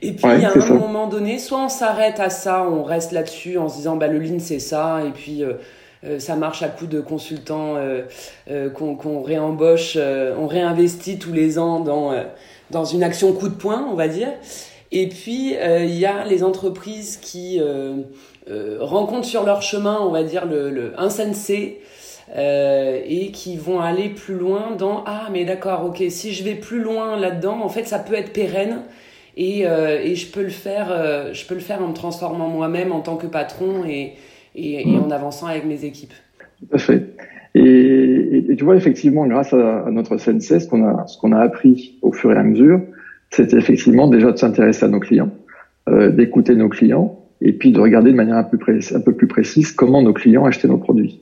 Et 0.00 0.12
puis, 0.12 0.26
y 0.26 0.44
a 0.44 0.52
un 0.52 0.74
moment 0.74 1.08
donné, 1.08 1.38
soit 1.38 1.62
on 1.62 1.68
s'arrête 1.68 2.20
à 2.20 2.30
ça, 2.30 2.66
on 2.66 2.82
reste 2.82 3.12
là-dessus 3.12 3.58
en 3.58 3.68
se 3.68 3.76
disant, 3.76 3.96
bah, 3.96 4.08
le 4.08 4.18
lean, 4.18 4.38
c'est 4.38 4.58
ça, 4.58 5.02
et 5.06 5.10
puis 5.10 5.42
euh, 5.42 6.18
ça 6.18 6.36
marche 6.36 6.62
à 6.62 6.68
coup 6.68 6.86
de 6.86 7.00
consultants 7.00 7.76
qu'on 8.74 9.22
réembauche, 9.22 9.96
on 9.96 10.46
réinvestit 10.46 11.18
tous 11.18 11.32
les 11.32 11.58
ans 11.58 11.80
dans, 11.80 12.12
dans 12.70 12.84
une 12.84 13.02
action 13.02 13.32
coup 13.32 13.48
de 13.48 13.54
poing, 13.54 13.88
on 13.90 13.94
va 13.94 14.06
dire. 14.06 14.28
Et 14.92 15.08
puis, 15.08 15.54
il 15.54 15.96
y 15.96 16.06
a 16.06 16.24
les 16.26 16.44
entreprises 16.44 17.16
qui 17.16 17.58
euh, 17.60 17.96
rencontrent 18.80 19.26
sur 19.26 19.44
leur 19.44 19.62
chemin, 19.62 19.98
on 20.00 20.10
va 20.10 20.22
dire, 20.22 20.46
le, 20.46 20.70
le 20.70 20.92
insensé. 20.98 21.80
Euh, 22.34 22.98
et 23.06 23.30
qui 23.30 23.56
vont 23.56 23.78
aller 23.78 24.08
plus 24.08 24.34
loin 24.34 24.74
dans 24.76 25.04
ah 25.06 25.28
mais 25.32 25.44
d'accord 25.44 25.84
ok 25.86 26.02
si 26.08 26.32
je 26.32 26.42
vais 26.42 26.56
plus 26.56 26.82
loin 26.82 27.16
là-dedans 27.16 27.60
en 27.62 27.68
fait 27.68 27.84
ça 27.84 28.00
peut 28.00 28.14
être 28.14 28.32
pérenne 28.32 28.80
et, 29.36 29.64
euh, 29.64 30.00
et 30.02 30.16
je 30.16 30.32
peux 30.32 30.42
le 30.42 30.48
faire 30.48 30.88
euh, 30.90 31.32
je 31.32 31.46
peux 31.46 31.54
le 31.54 31.60
faire 31.60 31.80
en 31.80 31.86
me 31.86 31.94
transformant 31.94 32.48
moi-même 32.48 32.90
en 32.90 32.98
tant 32.98 33.14
que 33.14 33.28
patron 33.28 33.84
et, 33.86 34.14
et, 34.56 34.90
et, 34.90 34.98
en 34.98 35.12
avançant 35.12 35.46
avec 35.46 35.66
mes 35.66 35.84
équipes 35.84 36.14
tout 36.58 36.74
à 36.74 36.78
fait 36.78 37.14
et, 37.54 38.44
tu 38.58 38.64
vois 38.64 38.74
effectivement 38.74 39.24
grâce 39.28 39.52
à, 39.52 39.86
à 39.86 39.90
notre 39.92 40.16
sensei 40.16 40.58
ce 40.58 40.66
qu'on 40.66 40.84
a 40.84 41.06
ce 41.06 41.18
qu'on 41.18 41.30
a 41.30 41.38
appris 41.38 41.96
au 42.02 42.10
fur 42.10 42.32
et 42.32 42.36
à 42.36 42.42
mesure 42.42 42.80
c'était 43.30 43.56
effectivement 43.56 44.08
déjà 44.08 44.32
de 44.32 44.36
s'intéresser 44.36 44.84
à 44.84 44.88
nos 44.88 44.98
clients 44.98 45.30
euh, 45.88 46.10
d'écouter 46.10 46.56
nos 46.56 46.68
clients 46.68 47.20
et 47.40 47.52
puis 47.52 47.72
de 47.72 47.80
regarder 47.80 48.10
de 48.12 48.16
manière 48.16 48.36
un 48.36 48.44
peu, 48.44 48.58
un 48.94 49.00
peu 49.00 49.12
plus 49.12 49.26
précise 49.26 49.72
comment 49.72 50.02
nos 50.02 50.12
clients 50.12 50.44
achetaient 50.44 50.68
nos 50.68 50.78
produits. 50.78 51.20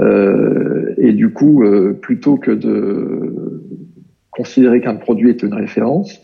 Euh, 0.00 0.94
et 0.98 1.12
du 1.12 1.30
coup, 1.30 1.64
euh, 1.64 1.98
plutôt 2.00 2.36
que 2.36 2.50
de 2.50 3.62
considérer 4.30 4.80
qu'un 4.80 4.96
produit 4.96 5.30
est 5.30 5.42
une 5.42 5.54
référence, 5.54 6.20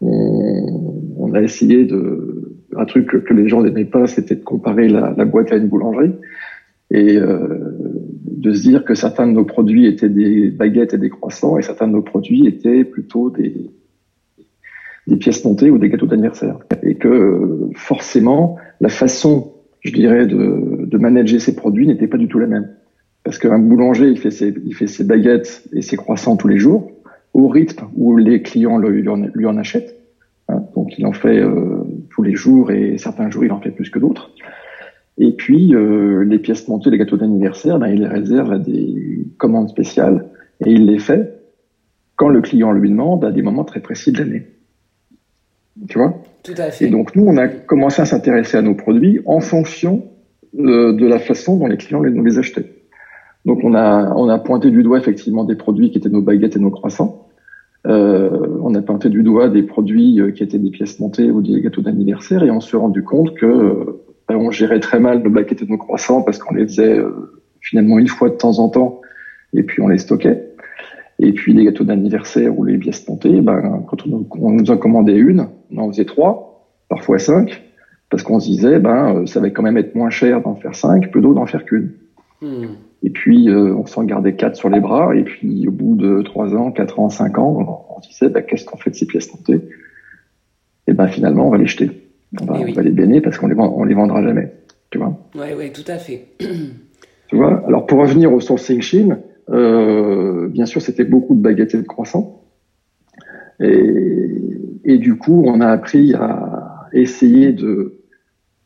on, 0.00 1.00
on, 1.16 1.32
a 1.34 1.40
essayé 1.40 1.84
de 1.84 2.56
un 2.76 2.84
truc 2.84 3.24
que, 3.24 3.34
les 3.34 3.48
gens 3.48 3.62
n'aimaient 3.62 3.84
pas, 3.84 4.06
c'était 4.06 4.36
de 4.36 4.44
comparer 4.44 4.88
la, 4.88 5.14
la, 5.16 5.24
boîte 5.24 5.52
à 5.52 5.56
une 5.56 5.68
boulangerie 5.68 6.12
et 6.90 7.16
euh, 7.16 7.38
de 8.24 8.52
se 8.52 8.62
dire 8.62 8.84
que 8.84 8.94
certains 8.94 9.26
de 9.26 9.32
nos 9.32 9.44
produits 9.44 9.86
étaient 9.86 10.08
des 10.08 10.50
baguettes 10.50 10.94
et 10.94 10.98
des 10.98 11.10
croissants 11.10 11.58
et 11.58 11.62
certains 11.62 11.88
de 11.88 11.92
nos 11.92 12.02
produits 12.02 12.46
étaient 12.46 12.84
plutôt 12.84 13.30
des, 13.30 13.70
des 15.08 15.16
pièces 15.16 15.44
montées 15.44 15.70
ou 15.70 15.78
des 15.78 15.88
gâteaux 15.88 16.06
d'anniversaire. 16.06 16.58
Et 16.82 16.94
que 16.94 17.70
forcément, 17.74 18.56
la 18.80 18.90
façon, 18.90 19.52
je 19.80 19.92
dirais, 19.92 20.26
de, 20.26 20.84
de 20.84 20.98
manager 20.98 21.40
ces 21.40 21.56
produits 21.56 21.86
n'était 21.86 22.06
pas 22.06 22.18
du 22.18 22.28
tout 22.28 22.38
la 22.38 22.46
même. 22.46 22.68
Parce 23.24 23.38
qu'un 23.38 23.58
boulanger, 23.58 24.08
il 24.08 24.18
fait, 24.18 24.30
ses, 24.30 24.54
il 24.64 24.74
fait 24.74 24.86
ses 24.86 25.04
baguettes 25.04 25.64
et 25.72 25.82
ses 25.82 25.96
croissants 25.96 26.36
tous 26.36 26.48
les 26.48 26.58
jours, 26.58 26.92
au 27.32 27.48
rythme 27.48 27.86
où 27.96 28.16
les 28.16 28.42
clients 28.42 28.78
lui, 28.78 29.08
en, 29.08 29.16
lui 29.16 29.46
en, 29.46 29.56
achètent. 29.56 29.96
Hein. 30.50 30.62
donc 30.74 30.98
il 30.98 31.04
en 31.04 31.12
fait 31.12 31.40
euh, 31.40 31.84
tous 32.08 32.22
les 32.22 32.34
jours 32.34 32.70
et 32.70 32.96
certains 32.96 33.28
jours 33.28 33.44
il 33.44 33.52
en 33.52 33.60
fait 33.60 33.70
plus 33.70 33.90
que 33.90 33.98
d'autres. 33.98 34.30
Et 35.18 35.32
puis 35.32 35.74
euh, 35.74 36.24
les 36.24 36.38
pièces 36.38 36.68
montées, 36.68 36.90
les 36.90 36.98
gâteaux 36.98 37.16
d'anniversaire, 37.16 37.78
ben, 37.78 37.88
il 37.88 38.00
les 38.00 38.06
réserve 38.06 38.52
à 38.52 38.58
des 38.58 39.26
commandes 39.36 39.68
spéciales 39.68 40.26
et 40.64 40.70
il 40.70 40.86
les 40.86 40.98
fait 40.98 41.34
quand 42.16 42.28
le 42.28 42.40
client 42.40 42.72
lui 42.72 42.90
demande 42.90 43.24
à 43.24 43.30
des 43.30 43.42
moments 43.42 43.64
très 43.64 43.80
précis 43.80 44.12
de 44.12 44.18
l'année. 44.18 44.46
Tu 45.88 45.98
vois? 45.98 46.14
Tout 46.42 46.54
à 46.56 46.70
fait. 46.70 46.86
Et 46.86 46.88
donc, 46.88 47.14
nous, 47.14 47.24
on 47.26 47.36
a 47.36 47.48
commencé 47.48 48.02
à 48.02 48.04
s'intéresser 48.04 48.56
à 48.56 48.62
nos 48.62 48.74
produits 48.74 49.20
en 49.26 49.40
fonction 49.40 50.04
de, 50.54 50.92
de, 50.92 51.06
la 51.06 51.18
façon 51.18 51.56
dont 51.56 51.66
les 51.66 51.76
clients 51.76 52.02
nous 52.02 52.24
les 52.24 52.38
achetaient. 52.38 52.72
Donc, 53.44 53.60
on 53.62 53.74
a, 53.74 54.12
on 54.16 54.28
a 54.28 54.38
pointé 54.38 54.70
du 54.70 54.82
doigt 54.82 54.98
effectivement 54.98 55.44
des 55.44 55.56
produits 55.56 55.90
qui 55.90 55.98
étaient 55.98 56.08
nos 56.08 56.22
baguettes 56.22 56.56
et 56.56 56.60
nos 56.60 56.70
croissants. 56.70 57.28
Euh, 57.86 58.58
on 58.62 58.74
a 58.74 58.82
pointé 58.82 59.08
du 59.08 59.22
doigt 59.22 59.48
des 59.48 59.62
produits 59.62 60.20
euh, 60.20 60.32
qui 60.32 60.42
étaient 60.42 60.58
des 60.58 60.70
pièces 60.70 60.98
montées 60.98 61.30
ou 61.30 61.40
des 61.40 61.60
gâteaux 61.60 61.80
d'anniversaire 61.80 62.42
et 62.42 62.50
on 62.50 62.60
s'est 62.60 62.76
rendu 62.76 63.04
compte 63.04 63.34
que 63.34 63.46
euh, 63.46 64.02
on 64.28 64.50
gérait 64.50 64.80
très 64.80 64.98
mal 64.98 65.22
nos 65.22 65.30
baguettes 65.30 65.62
et 65.62 65.66
nos 65.66 65.78
croissants 65.78 66.22
parce 66.22 66.38
qu'on 66.38 66.54
les 66.54 66.66
faisait 66.66 66.98
euh, 66.98 67.40
finalement 67.60 67.98
une 67.98 68.08
fois 68.08 68.30
de 68.30 68.34
temps 68.34 68.58
en 68.58 68.68
temps 68.68 69.00
et 69.54 69.62
puis 69.62 69.80
on 69.80 69.88
les 69.88 69.98
stockait. 69.98 70.47
Et 71.20 71.32
puis 71.32 71.52
les 71.52 71.64
gâteaux 71.64 71.84
d'anniversaire 71.84 72.56
ou 72.58 72.64
les 72.64 72.78
pièces 72.78 73.06
montées, 73.08 73.40
ben, 73.40 73.84
quand 73.88 74.06
on, 74.06 74.50
nous 74.50 74.70
en 74.70 74.76
commandait 74.76 75.16
une, 75.16 75.48
on 75.72 75.78
en 75.78 75.88
faisait 75.88 76.04
trois, 76.04 76.68
parfois 76.88 77.18
cinq, 77.18 77.62
parce 78.08 78.22
qu'on 78.22 78.38
se 78.38 78.46
disait, 78.46 78.78
ben, 78.78 79.16
euh, 79.16 79.26
ça 79.26 79.40
va 79.40 79.50
quand 79.50 79.62
même 79.62 79.76
être 79.76 79.94
moins 79.94 80.10
cher 80.10 80.40
d'en 80.40 80.54
faire 80.54 80.74
cinq 80.74 81.10
plutôt 81.10 81.34
d'en 81.34 81.46
faire 81.46 81.64
qu'une. 81.64 81.92
Hmm. 82.40 82.66
Et 83.02 83.10
puis 83.10 83.48
euh, 83.48 83.74
on 83.74 83.86
s'en 83.86 84.04
gardait 84.04 84.34
quatre 84.34 84.56
sur 84.56 84.70
les 84.70 84.80
bras, 84.80 85.14
et 85.16 85.24
puis 85.24 85.66
au 85.66 85.72
bout 85.72 85.96
de 85.96 86.22
trois 86.22 86.54
ans, 86.54 86.70
quatre 86.70 87.00
ans, 87.00 87.08
cinq 87.08 87.38
ans, 87.38 87.86
on, 87.96 88.00
se 88.02 88.08
disait, 88.08 88.28
ben, 88.28 88.42
qu'est-ce 88.42 88.64
qu'on 88.64 88.76
fait 88.76 88.90
de 88.90 88.94
ces 88.96 89.06
pièces 89.06 89.32
montées 89.34 89.60
Et 90.86 90.92
ben 90.92 91.08
finalement, 91.08 91.48
on 91.48 91.50
va 91.50 91.58
les 91.58 91.66
jeter. 91.66 91.90
On 92.40 92.44
va, 92.44 92.60
eh 92.60 92.82
les 92.82 92.90
bénir 92.90 93.22
parce 93.22 93.38
qu'on 93.38 93.48
les, 93.48 93.56
on 93.58 93.84
les 93.84 93.94
vendra 93.94 94.22
jamais. 94.22 94.52
Tu 94.90 94.98
vois? 94.98 95.18
Oui, 95.34 95.46
oui, 95.56 95.72
tout 95.72 95.90
à 95.90 95.96
fait. 95.96 96.28
tu 97.28 97.36
vois? 97.36 97.64
Alors 97.66 97.86
pour 97.86 97.98
revenir 97.98 98.32
au 98.32 98.40
sourcing 98.40 98.80
Chine, 98.82 99.18
bien 99.48 100.66
sûr, 100.66 100.82
c'était 100.82 101.04
beaucoup 101.04 101.34
de 101.34 101.40
baguettes 101.40 101.74
et 101.74 101.78
de 101.78 101.86
croissants. 101.86 102.44
Et, 103.60 104.30
et, 104.84 104.98
du 104.98 105.16
coup, 105.16 105.42
on 105.46 105.60
a 105.60 105.66
appris 105.66 106.14
à 106.14 106.88
essayer 106.92 107.52
de 107.52 107.94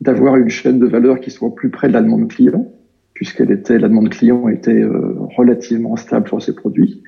d'avoir 0.03 0.37
une 0.37 0.49
chaîne 0.49 0.81
de 0.81 0.87
valeur 0.87 1.21
qui 1.21 1.31
soit 1.31 1.55
plus 1.55 1.71
près 1.71 1.87
de 1.87 1.93
la 1.93 2.03
demande 2.03 2.29
client, 2.29 2.73
puisqu'elle 3.15 3.53
était 3.53 3.79
la 3.79 3.89
demande 3.89 4.09
client 4.09 4.49
était 4.49 4.83
euh, 4.83 5.15
relativement 5.37 5.95
stable 5.95 6.27
sur 6.27 6.43
ces 6.43 6.55
produits. 6.55 7.05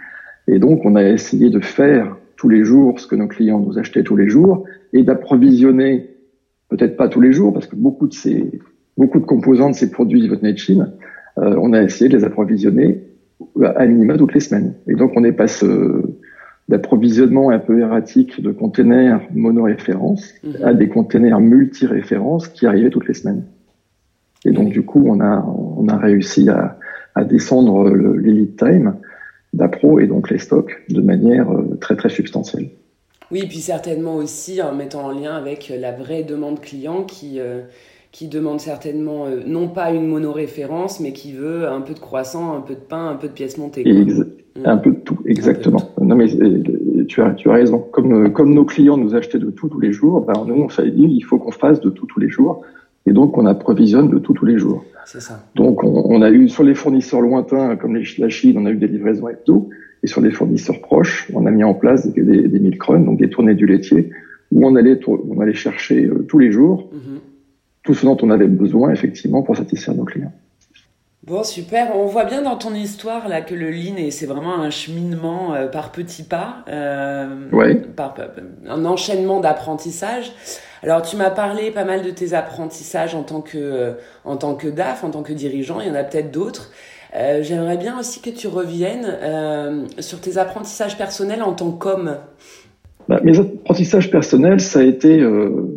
Et 0.47 0.61
donc, 0.61 0.85
on 0.85 0.95
a 0.95 1.03
essayé 1.03 1.51
de 1.51 1.59
faire 1.59 2.17
tous 2.37 2.49
les 2.49 2.65
jours 2.65 3.01
ce 3.01 3.09
que 3.09 3.17
nos 3.17 3.27
clients 3.27 3.59
nous 3.59 3.79
achetaient 3.79 4.05
tous 4.05 4.17
les 4.17 4.29
jours 4.29 4.65
et 4.93 5.03
d'approvisionner, 5.03 6.11
peut-être 6.69 6.97
pas 6.97 7.09
tous 7.09 7.21
les 7.21 7.33
jours, 7.33 7.53
parce 7.53 7.67
que 7.67 7.75
beaucoup 7.77 8.07
de 8.07 8.15
ces 8.15 8.61
beaucoup 8.97 9.19
de 9.19 9.25
composants 9.25 9.71
de 9.71 9.75
ces 9.75 9.91
produits 9.91 10.29
venaient 10.29 10.53
de 10.53 10.59
Chine. 10.59 10.93
Euh, 11.39 11.57
on 11.61 11.73
a 11.73 11.83
essayé 11.83 12.09
de 12.09 12.17
les 12.17 12.25
approvisionner 12.25 13.03
à 13.77 13.87
minima 13.87 14.17
toutes 14.17 14.35
les 14.35 14.41
semaines. 14.41 14.75
Et 14.87 14.95
donc 14.95 15.13
on 15.17 15.25
est 15.25 15.33
passé 15.33 15.67
d'approvisionnement 16.69 17.51
un 17.51 17.59
peu 17.59 17.81
erratique 17.81 18.41
de 18.41 18.51
containers 18.51 19.21
monoréférences 19.33 20.33
mhm. 20.43 20.65
à 20.65 20.75
des 20.75 20.89
containers 20.89 21.41
multi-références 21.41 22.49
qui 22.49 22.67
arrivaient 22.67 22.91
toutes 22.91 23.09
les 23.09 23.15
semaines. 23.15 23.45
Et 24.47 24.51
donc 24.51 24.71
du 24.71 24.83
coup, 24.83 25.05
on 25.07 25.21
a 25.21 25.45
on 25.47 25.89
a 25.89 25.97
réussi 25.97 26.49
à, 26.49 26.79
à 27.15 27.25
descendre 27.25 27.91
les 27.95 28.33
lead 28.33 28.57
time 28.57 28.95
d'appro 29.53 30.01
et 30.01 30.07
donc 30.07 30.31
les 30.31 30.39
stocks 30.39 30.83
de 30.89 31.01
manière 31.01 31.51
euh, 31.51 31.77
très 31.81 31.97
très 31.97 32.11
substantielle. 32.11 32.71
Oui, 33.31 33.41
et 33.45 33.47
puis 33.47 33.59
certainement 33.59 34.17
aussi 34.17 34.61
en 34.61 34.75
mettant 34.75 35.07
en 35.07 35.13
lien 35.13 35.35
avec 35.35 35.73
la 35.77 35.93
vraie 35.93 36.25
demande 36.25 36.61
client 36.61 37.05
qui 37.05 37.41
euh, 37.41 37.63
qui 38.15 38.29
demande 38.29 38.61
certainement 38.61 39.27
euh, 39.27 39.41
non 39.45 39.67
pas 39.67 39.91
une 39.91 40.07
monoréférence, 40.07 41.01
mais 41.01 41.13
qui 41.13 41.33
veut 41.33 41.67
un 41.67 41.81
peu 41.81 41.95
de 41.95 41.99
croissant, 41.99 42.57
un 42.57 42.61
peu 42.61 42.75
de 42.75 42.79
pain, 42.79 43.09
un 43.09 43.17
peu 43.17 43.27
de 43.27 43.33
pièces 43.33 43.59
montées. 43.59 43.83
Mm. 43.83 44.61
Un 44.65 44.77
peu 44.77 44.93
de 44.93 45.01
tout, 45.01 45.19
exactement. 45.27 45.91
Non 46.01 46.15
mais 46.15 46.33
euh, 46.37 46.63
tu 47.09 47.21
as, 47.21 47.33
tu 47.33 47.51
as 47.51 47.55
raison. 47.55 47.81
Comme, 47.81 48.27
euh, 48.27 48.29
comme 48.29 48.55
nos 48.55 48.65
clients 48.65 48.97
nous 48.97 49.17
achetaient 49.17 49.41
de 49.41 49.51
tout 49.51 49.69
tous 49.69 49.81
les 49.81 49.93
jours, 49.93 50.21
ben 50.21 50.35
nous 50.47 50.55
on 50.55 50.69
s'est 50.69 50.93
dit 50.93 51.09
il 51.11 51.23
faut 51.23 51.39
qu'on 51.39 51.51
fasse 51.51 51.81
de 51.81 51.91
tout 51.91 52.07
tous 52.07 52.21
les 52.21 52.29
jours, 52.29 52.63
et 53.05 53.13
donc 53.13 53.37
on 53.37 53.47
approvisionne 53.47 54.09
de 54.09 54.19
tout 54.21 54.33
tous 54.33 54.47
les 54.47 54.59
jours. 54.59 54.85
C'est 55.07 55.21
ça. 55.21 55.43
Donc 55.57 55.83
on, 55.83 56.05
on, 56.09 56.23
a 56.23 56.31
eu 56.31 56.49
sur 56.49 56.63
les 56.63 56.77
fournisseurs 56.77 57.21
lointains 57.21 57.75
comme 57.75 57.97
les, 57.97 58.05
la 58.19 58.29
Chine, 58.29 58.59
on 58.59 58.67
a 58.67 58.71
eu 58.71 58.77
des 58.77 58.87
livraisons 58.87 59.29
hebdo, 59.29 59.71
et 60.05 60.07
sur 60.07 60.21
les 60.21 60.31
fournisseurs 60.31 60.81
proches, 60.81 61.29
on 61.35 61.47
a 61.47 61.51
mis 61.51 61.65
en 61.65 61.75
place 61.75 62.07
des, 62.07 62.23
des, 62.23 62.47
des 62.47 62.61
milk 62.61 62.81
donc 63.05 63.19
des 63.19 63.29
tournées 63.29 63.57
du 63.57 63.67
laitier, 63.67 64.11
où 64.53 64.65
on 64.65 64.77
allait, 64.77 65.01
on 65.09 65.41
allait 65.41 65.53
chercher 65.53 66.09
tous 66.29 66.39
les 66.39 66.53
jours. 66.53 66.91
Mm-hmm 66.95 67.34
tout 67.85 67.95
ce 67.95 68.05
dont 68.05 68.17
on 68.23 68.31
avait 68.31 68.49
besoin 68.49 68.91
effectivement 68.91 69.43
pour 69.43 69.57
satisfaire 69.57 69.95
nos 69.95 70.05
clients. 70.05 70.33
Bon, 71.27 71.43
super. 71.43 71.97
On 71.97 72.05
voit 72.05 72.25
bien 72.25 72.43
dans 72.43 72.57
ton 72.57 72.75
histoire 72.75 73.29
là 73.29 73.41
que 73.41 73.55
le 73.55 73.71
lean, 73.71 74.11
c'est 74.11 74.27
vraiment 74.27 74.61
un 74.61 74.71
cheminement 74.71 75.55
euh, 75.55 75.69
par 75.69 75.91
petits 75.91 76.23
pas, 76.23 76.65
euh, 76.69 77.27
par, 77.97 78.15
un 78.69 78.85
enchaînement 78.85 79.41
d'apprentissage. 79.41 80.33
Alors, 80.83 81.01
tu 81.01 81.17
m'as 81.17 81.31
parlé 81.31 81.71
pas 81.71 81.85
mal 81.85 82.03
de 82.03 82.11
tes 82.11 82.35
apprentissages 82.35 83.15
en 83.15 83.23
tant 83.23 83.41
que, 83.41 83.57
euh, 83.57 83.93
en 84.27 84.37
tant 84.37 84.55
que 84.55 84.69
DAF, 84.69 85.03
en 85.03 85.11
tant 85.11 85.23
que 85.23 85.33
dirigeant. 85.33 85.81
Il 85.81 85.89
y 85.89 85.91
en 85.91 85.95
a 85.95 86.05
peut-être 86.05 86.31
d'autres. 86.31 86.71
Euh, 87.17 87.43
j'aimerais 87.43 87.77
bien 87.77 87.99
aussi 87.99 88.21
que 88.21 88.31
tu 88.31 88.49
reviennes 88.49 89.07
euh, 89.07 89.85
sur 90.01 90.21
tes 90.21 90.37
apprentissages 90.37 90.99
personnels 90.99 91.43
en 91.43 91.53
tant 91.53 91.71
qu'homme. 91.71 92.17
Bah, 93.09 93.21
mes 93.23 93.39
apprentissages 93.39 94.11
personnels, 94.11 94.61
ça 94.61 94.81
a 94.81 94.83
été, 94.83 95.21
euh, 95.21 95.69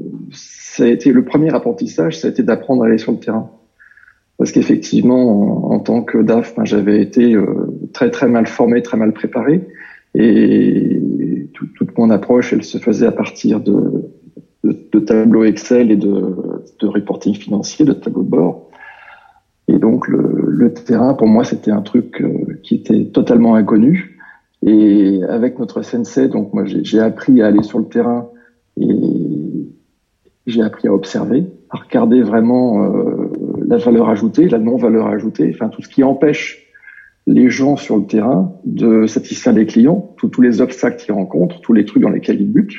ça 0.78 0.84
a 0.84 0.88
été 0.88 1.12
le 1.12 1.26
premier 1.26 1.54
apprentissage, 1.54 2.20
ça 2.20 2.28
a 2.28 2.32
été 2.32 2.44
d'apprendre 2.44 2.84
à 2.84 2.86
aller 2.86 3.00
sur 3.00 3.12
le 3.12 3.18
terrain. 3.18 3.50
Parce 4.38 4.52
qu'effectivement, 4.52 5.72
en, 5.72 5.80
tant 5.80 6.04
que 6.04 6.20
DAF, 6.20 6.56
ben, 6.56 6.66
j'avais 6.66 7.02
été 7.02 7.36
très 7.94 8.12
très 8.12 8.28
mal 8.28 8.46
formé, 8.46 8.84
très 8.84 8.96
mal 8.96 9.12
préparé, 9.12 9.68
et 10.14 11.02
toute 11.54 11.98
mon 11.98 12.12
approche, 12.12 12.54
elle 12.54 12.64
se 12.64 12.78
faisait 12.78 13.08
à 13.08 13.12
partir 13.12 13.60
de, 13.60 14.12
tableaux 15.06 15.46
Excel 15.46 15.92
et 15.92 15.96
de, 15.96 16.36
reporting 16.84 17.34
financier, 17.34 17.84
de 17.84 17.94
tableaux 17.94 18.24
de 18.24 18.30
bord. 18.30 18.70
Et 19.68 19.80
donc 19.80 20.08
le, 20.08 20.46
le 20.48 20.74
terrain, 20.74 21.16
pour 21.16 21.28
moi, 21.28 21.44
c'était 21.44 21.72
un 21.72 21.82
truc 21.82 22.22
euh, 22.22 22.60
qui 22.64 22.76
était 22.76 23.06
totalement 23.06 23.56
inconnu. 23.56 24.20
Et 24.64 25.22
avec 25.28 25.60
notre 25.60 25.82
sensei, 25.82 26.28
donc 26.28 26.54
moi, 26.54 26.66
j'ai 26.66 27.00
appris 27.00 27.42
à 27.42 27.48
aller 27.48 27.64
sur 27.64 27.80
le 27.80 27.86
terrain 27.86 28.30
et 28.80 29.27
j'ai 30.48 30.62
appris 30.62 30.88
à 30.88 30.94
observer, 30.94 31.46
à 31.70 31.78
regarder 31.78 32.22
vraiment 32.22 32.84
euh, 32.84 33.30
la 33.68 33.78
valeur 33.78 34.10
ajoutée, 34.10 34.48
la 34.48 34.60
non-valeur 34.60 35.08
ajoutée, 35.08 35.52
enfin 35.54 35.68
tout 35.68 35.82
ce 35.82 35.90
qui 35.90 36.04
empêche 36.04 36.64
les 37.28 37.50
gens 37.50 37.76
sur 37.76 37.98
le 37.98 38.06
terrain 38.06 38.54
de 38.64 39.06
satisfaire 39.06 39.54
les 39.54 39.66
clients, 39.66 40.16
tous 40.18 40.42
les 40.42 40.62
obstacles 40.62 41.04
qu'ils 41.04 41.14
rencontrent, 41.14 41.60
tous 41.60 41.74
les 41.74 41.84
trucs 41.84 42.02
dans 42.02 42.10
lesquels 42.10 42.42
ils 42.42 42.52
butent 42.52 42.78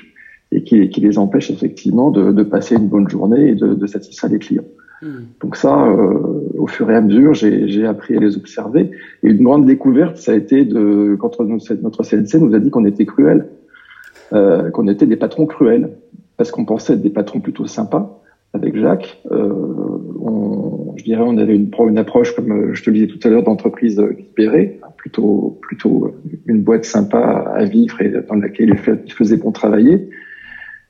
et 0.51 0.65
qui, 0.65 0.89
qui 0.89 1.01
les 1.03 1.19
empêchent 1.19 1.51
effectivement 1.51 2.11
de, 2.11 2.33
de, 2.33 2.43
passer 2.43 2.77
une 2.77 2.89
bonne 2.89 3.07
journée 3.09 3.51
et 3.51 3.55
de, 3.55 3.75
de 3.75 3.87
satisfaire 3.87 4.31
les 4.31 4.39
clients. 4.39 4.65
Hmm. 5.03 5.25
Donc 5.43 5.57
ça, 5.57 5.87
euh, 5.87 6.51
au 6.57 6.67
fur 6.67 6.91
et 6.91 6.95
à 6.95 7.03
mesure, 7.03 7.35
j'ai 7.35 7.87
appris 7.87 8.17
à 8.17 8.21
les 8.21 8.39
observer. 8.39 8.91
Et 9.23 9.29
une 9.29 9.43
grande 9.43 9.67
découverte, 9.67 10.17
ça 10.17 10.33
a 10.33 10.35
été 10.35 10.65
de 10.65 11.17
quand 11.21 11.39
notre, 11.41 11.75
notre 11.75 12.03
CNC 12.03 12.41
nous 12.41 12.55
a 12.55 12.59
dit 12.59 12.71
qu'on 12.71 12.87
était 12.87 13.05
cruel, 13.05 13.47
euh, 14.33 14.71
qu'on 14.71 14.89
était 14.89 15.07
des 15.07 15.17
patrons 15.17 15.45
cruels, 15.45 15.91
parce 16.39 16.51
qu'on 16.51 16.65
pensait 16.65 16.95
être 16.95 17.03
des 17.03 17.11
patrons 17.11 17.41
plutôt 17.41 17.67
sympas. 17.67 18.23
Avec 18.55 18.75
Jacques, 18.79 19.21
euh, 19.31 19.53
on, 20.23 20.95
je 20.97 21.05
dirais, 21.05 21.23
on 21.23 21.37
avait 21.37 21.55
une, 21.55 21.71
une 21.89 21.99
approche, 21.99 22.35
comme 22.35 22.51
euh, 22.51 22.75
je 22.75 22.83
te 22.83 22.89
le 22.89 22.95
disais 22.95 23.07
tout 23.09 23.21
à 23.25 23.29
l'heure, 23.29 23.43
d'entreprise 23.43 24.01
libérée, 24.01 24.81
plutôt 24.97 25.59
plutôt 25.61 26.15
une 26.47 26.63
boîte 26.63 26.87
sympa 26.87 27.19
à 27.55 27.65
vivre 27.65 28.01
et 28.01 28.11
dans 28.27 28.37
laquelle 28.37 28.75
il 29.05 29.13
faisait 29.13 29.37
bon 29.37 29.53
travailler. 29.53 30.09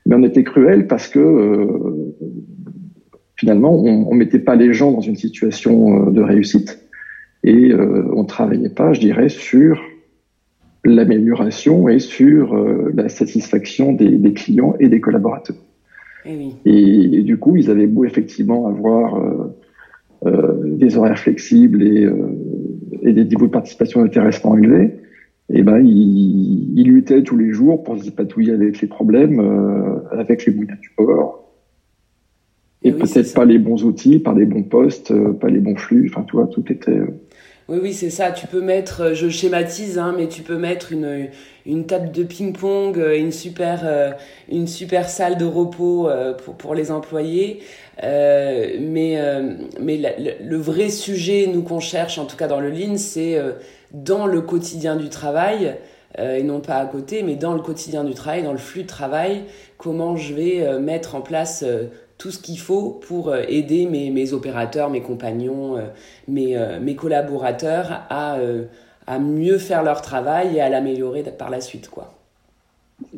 Mais 0.07 0.15
on 0.15 0.23
était 0.23 0.45
cruel 0.45 0.87
parce 0.87 1.09
que 1.09 1.19
euh, 1.19 2.15
finalement, 3.35 3.75
on, 3.75 4.09
on 4.09 4.15
mettait 4.15 4.39
pas 4.39 4.55
les 4.55 4.73
gens 4.73 4.93
dans 4.93 5.01
une 5.01 5.17
situation 5.17 6.09
euh, 6.09 6.11
de 6.11 6.23
réussite 6.23 6.79
et 7.43 7.73
euh, 7.73 8.09
on 8.15 8.25
travaillait 8.25 8.69
pas, 8.71 8.93
je 8.93 9.01
dirais, 9.01 9.29
sur 9.29 9.83
l'amélioration 10.85 11.89
et 11.89 11.99
sur 11.99 12.55
euh, 12.55 12.91
la 12.95 13.09
satisfaction 13.09 13.93
des, 13.93 14.11
des, 14.11 14.33
clients 14.33 14.75
et 14.81 14.89
des 14.89 15.01
collaborateurs. 15.01 15.57
Et, 16.25 16.33
eh 16.65 16.71
oui. 16.71 17.17
et, 17.17 17.23
du 17.23 17.39
coup, 17.39 17.57
ils 17.57 17.71
avaient 17.71 17.87
beau 17.87 18.05
effectivement 18.05 18.67
avoir 18.67 19.17
euh, 19.17 19.57
euh 20.27 20.77
des 20.77 20.97
horaires 20.97 21.19
flexibles 21.19 21.83
et, 21.83 22.09
et, 23.03 23.13
des 23.13 23.25
niveaux 23.25 23.47
de 23.47 23.53
participation 23.53 24.03
intéressants 24.03 24.57
élevés, 24.57 24.95
et 25.51 25.61
eh 25.61 25.63
ben 25.63 25.79
ils, 25.79 26.79
ils, 26.79 26.87
luttaient 26.87 27.23
tous 27.23 27.37
les 27.37 27.53
jours 27.53 27.83
pour 27.83 27.99
se 27.99 28.05
dépatouiller 28.05 28.53
avec 28.53 28.81
les 28.81 28.89
problèmes, 28.89 29.41
avec 30.13 30.47
les 30.47 30.53
moyens 30.53 30.79
du 30.81 30.91
bord, 30.97 31.49
et, 32.83 32.93
peut-être 32.93 33.35
pas 33.35 33.45
les 33.45 33.59
bons 33.59 33.85
outils, 33.85 34.19
pas 34.19 34.35
les 34.35 34.47
bons 34.47 34.63
postes, 34.63 35.11
euh, 35.11 35.33
pas 35.33 35.49
les 35.49 35.59
bons 35.59 35.77
flux. 35.77 36.09
Enfin, 36.11 36.25
tu 36.25 36.37
vois, 36.37 36.47
tout 36.47 36.65
était. 36.73 37.01
Euh, 37.69 37.75
oui, 37.75 37.79
oui, 37.83 37.95
c'est 37.95 38.11
ça. 38.11 38.33
Tu 38.33 38.47
peux 38.47 38.61
mettre, 38.61 39.03
euh, 39.03 39.15
je 39.15 39.29
schématise, 39.29 39.99
hein, 39.99 40.15
mais 40.17 40.29
tu 40.29 40.43
peux 40.43 40.57
mettre 40.57 40.93
une, 40.93 41.29
une 41.67 41.87
table 41.87 42.11
de 42.11 42.23
ping-pong, 42.23 42.97
une 42.97 43.33
super, 43.33 44.17
une 44.49 44.67
super 44.67 45.09
salle 45.09 45.37
de 45.37 45.45
repos 45.45 46.09
pour, 46.45 46.55
pour 46.55 46.75
les 46.75 46.91
employés. 46.91 47.61
Euh, 48.03 48.77
mais 48.81 49.19
mais 49.81 50.01
le, 50.41 50.57
vrai 50.57 50.89
sujet, 50.89 51.49
nous 51.53 51.63
qu'on 51.63 51.81
cherche, 51.81 52.19
en 52.19 52.25
tout 52.25 52.37
cas 52.37 52.49
dans 52.49 52.61
le 52.61 52.71
Lean, 52.71 52.97
c'est 52.97 53.39
dans 53.93 54.27
le 54.27 54.41
quotidien 54.41 54.97
du 54.97 55.09
travail, 55.11 55.77
et 56.19 56.43
non 56.43 56.61
pas 56.61 56.77
à 56.77 56.87
côté, 56.87 57.23
mais 57.23 57.37
dans 57.37 57.53
le 57.53 57.61
quotidien 57.61 58.03
du 58.05 58.15
travail, 58.15 58.43
dans 58.43 58.53
le 58.53 58.59
flux 58.59 58.85
de 58.85 58.89
travail, 58.89 59.45
comment 59.77 60.17
je 60.17 60.33
vais 60.33 60.79
mettre 60.81 61.17
en 61.17 61.21
place 61.21 61.65
tout 62.19 62.33
ce 62.33 62.39
qu'il 62.39 62.59
faut 62.59 63.01
pour 63.07 63.29
euh, 63.29 63.43
aider 63.49 63.87
mes, 63.87 64.11
mes, 64.11 64.33
opérateurs, 64.33 64.91
mes 64.91 65.01
compagnons, 65.01 65.77
euh, 65.77 65.83
mes, 66.27 66.57
euh, 66.57 66.81
mes 66.81 66.97
collaborateurs 66.97 68.03
à, 68.11 68.37
à 69.07 69.19
mieux 69.19 69.59
faire 69.59 69.85
leur 69.85 70.03
travail 70.03 70.57
et 70.57 70.61
à 70.61 70.69
l'améliorer 70.69 71.23
par 71.23 71.49
la 71.49 71.61
suite. 71.61 71.89
quoi. 71.89 72.13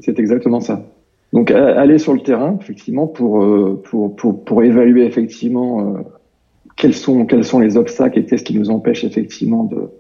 C'est 0.01 0.19
exactement 0.19 0.61
ça. 0.61 0.85
Donc 1.33 1.51
aller 1.53 1.99
sur 1.99 2.13
le 2.13 2.21
terrain, 2.21 2.59
effectivement, 2.61 3.07
pour, 3.07 3.47
pour, 3.85 4.17
pour, 4.17 4.45
pour 4.45 4.63
évaluer 4.65 5.05
effectivement 5.05 5.95
quels, 6.77 6.93
sont, 6.93 7.25
quels 7.25 7.45
sont 7.45 7.61
les 7.61 7.77
obstacles 7.77 8.19
et 8.19 8.25
qu'est-ce 8.25 8.43
qui 8.43 8.59
nous 8.59 8.69
empêche 8.69 9.05
effectivement 9.05 9.63
de, 9.63 9.93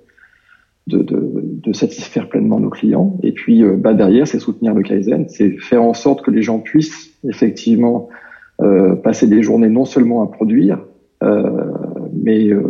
de, 0.89 1.05
de, 1.05 1.73
satisfaire 1.73 2.29
pleinement 2.29 2.59
nos 2.59 2.69
clients. 2.69 3.17
Et 3.23 3.31
puis 3.31 3.63
bah, 3.63 3.95
derrière, 3.95 4.27
c'est 4.27 4.41
soutenir 4.41 4.75
le 4.75 4.83
Kaizen, 4.83 5.29
c'est 5.29 5.57
faire 5.59 5.85
en 5.85 5.95
sorte 5.95 6.23
que 6.23 6.33
les 6.33 6.43
gens 6.43 6.59
puissent 6.59 7.13
effectivement 7.23 8.09
passer 9.03 9.27
des 9.27 9.42
journées 9.42 9.68
non 9.70 9.85
seulement 9.85 10.23
à 10.23 10.27
produire, 10.27 10.79
euh, 11.23 11.51
mais 12.14 12.49
euh, 12.49 12.62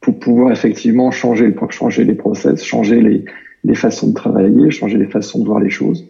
pour 0.00 0.18
pouvoir 0.18 0.52
effectivement 0.52 1.10
changer, 1.10 1.54
changer 1.70 2.04
les 2.04 2.14
process, 2.14 2.64
changer 2.64 3.00
les, 3.00 3.24
les 3.64 3.74
façons 3.74 4.08
de 4.08 4.14
travailler, 4.14 4.70
changer 4.70 4.98
les 4.98 5.06
façons 5.06 5.40
de 5.40 5.46
voir 5.46 5.60
les 5.60 5.70
choses. 5.70 6.06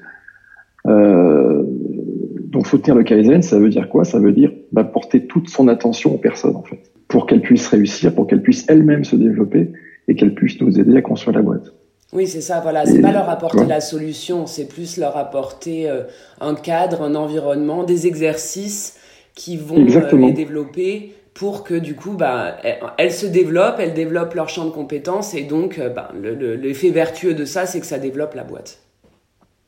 Euh, 0.86 1.62
donc 1.64 2.66
soutenir 2.66 2.94
le 2.94 3.04
Kaizen, 3.04 3.42
ça 3.42 3.58
veut 3.58 3.68
dire 3.68 3.88
quoi? 3.88 4.04
Ça 4.04 4.18
veut 4.18 4.32
dire 4.32 4.52
bah, 4.72 4.84
porter 4.84 5.26
toute 5.26 5.48
son 5.48 5.68
attention 5.68 6.14
aux 6.14 6.18
personnes 6.18 6.56
en 6.56 6.62
fait, 6.62 6.92
pour 7.08 7.26
qu'elles 7.26 7.42
puissent 7.42 7.68
réussir, 7.68 8.14
pour 8.14 8.26
qu'elles 8.26 8.42
puissent 8.42 8.66
elles-mêmes 8.68 9.04
se 9.04 9.16
développer 9.16 9.70
et 10.08 10.14
qu'elles 10.14 10.34
puissent 10.34 10.60
nous 10.60 10.78
aider 10.78 10.96
à 10.96 11.02
construire 11.02 11.36
la 11.36 11.42
boîte. 11.42 11.72
Oui, 12.12 12.26
c'est 12.26 12.40
ça, 12.40 12.60
voilà. 12.60 12.86
C'est 12.86 13.00
pas 13.00 13.12
leur 13.12 13.28
apporter 13.28 13.66
la 13.66 13.80
solution, 13.80 14.46
c'est 14.46 14.66
plus 14.66 14.96
leur 14.96 15.16
apporter 15.16 15.88
euh, 15.88 16.02
un 16.40 16.54
cadre, 16.54 17.02
un 17.02 17.14
environnement, 17.14 17.84
des 17.84 18.06
exercices 18.06 18.96
qui 19.34 19.56
vont 19.56 19.86
euh, 19.86 20.16
les 20.16 20.32
développer 20.32 21.14
pour 21.34 21.62
que 21.62 21.74
du 21.74 21.94
coup, 21.94 22.12
bah, 22.12 22.56
elles 22.98 23.12
se 23.12 23.26
développent, 23.26 23.78
elles 23.78 23.94
développent 23.94 24.34
leur 24.34 24.48
champ 24.48 24.64
de 24.64 24.70
compétences 24.70 25.34
et 25.34 25.44
donc, 25.44 25.78
euh, 25.78 25.88
bah, 25.88 26.10
l'effet 26.20 26.90
vertueux 26.90 27.34
de 27.34 27.44
ça, 27.44 27.66
c'est 27.66 27.78
que 27.80 27.86
ça 27.86 27.98
développe 27.98 28.34
la 28.34 28.44
boîte. 28.44 28.80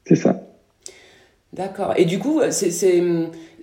C'est 0.04 0.16
ça. 0.16 0.41
D'accord. 1.52 1.92
Et 1.98 2.06
du 2.06 2.18
coup, 2.18 2.40
c'est, 2.50 3.02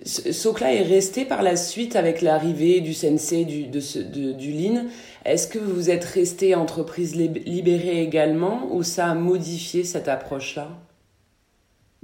Sokla 0.04 0.72
est 0.74 0.82
resté 0.82 1.24
par 1.24 1.42
la 1.42 1.56
suite 1.56 1.96
avec 1.96 2.22
l'arrivée 2.22 2.80
du 2.80 2.94
Sensei, 2.94 3.44
du, 3.44 3.66
de 3.66 3.80
ce, 3.80 3.98
du 3.98 4.52
Lean. 4.52 4.84
Est-ce 5.24 5.48
que 5.48 5.58
vous 5.58 5.90
êtes 5.90 6.04
resté 6.04 6.54
entreprise 6.54 7.16
libérée 7.16 8.00
également 8.02 8.68
ou 8.72 8.84
ça 8.84 9.06
a 9.06 9.14
modifié 9.14 9.82
cette 9.82 10.06
approche-là? 10.06 10.68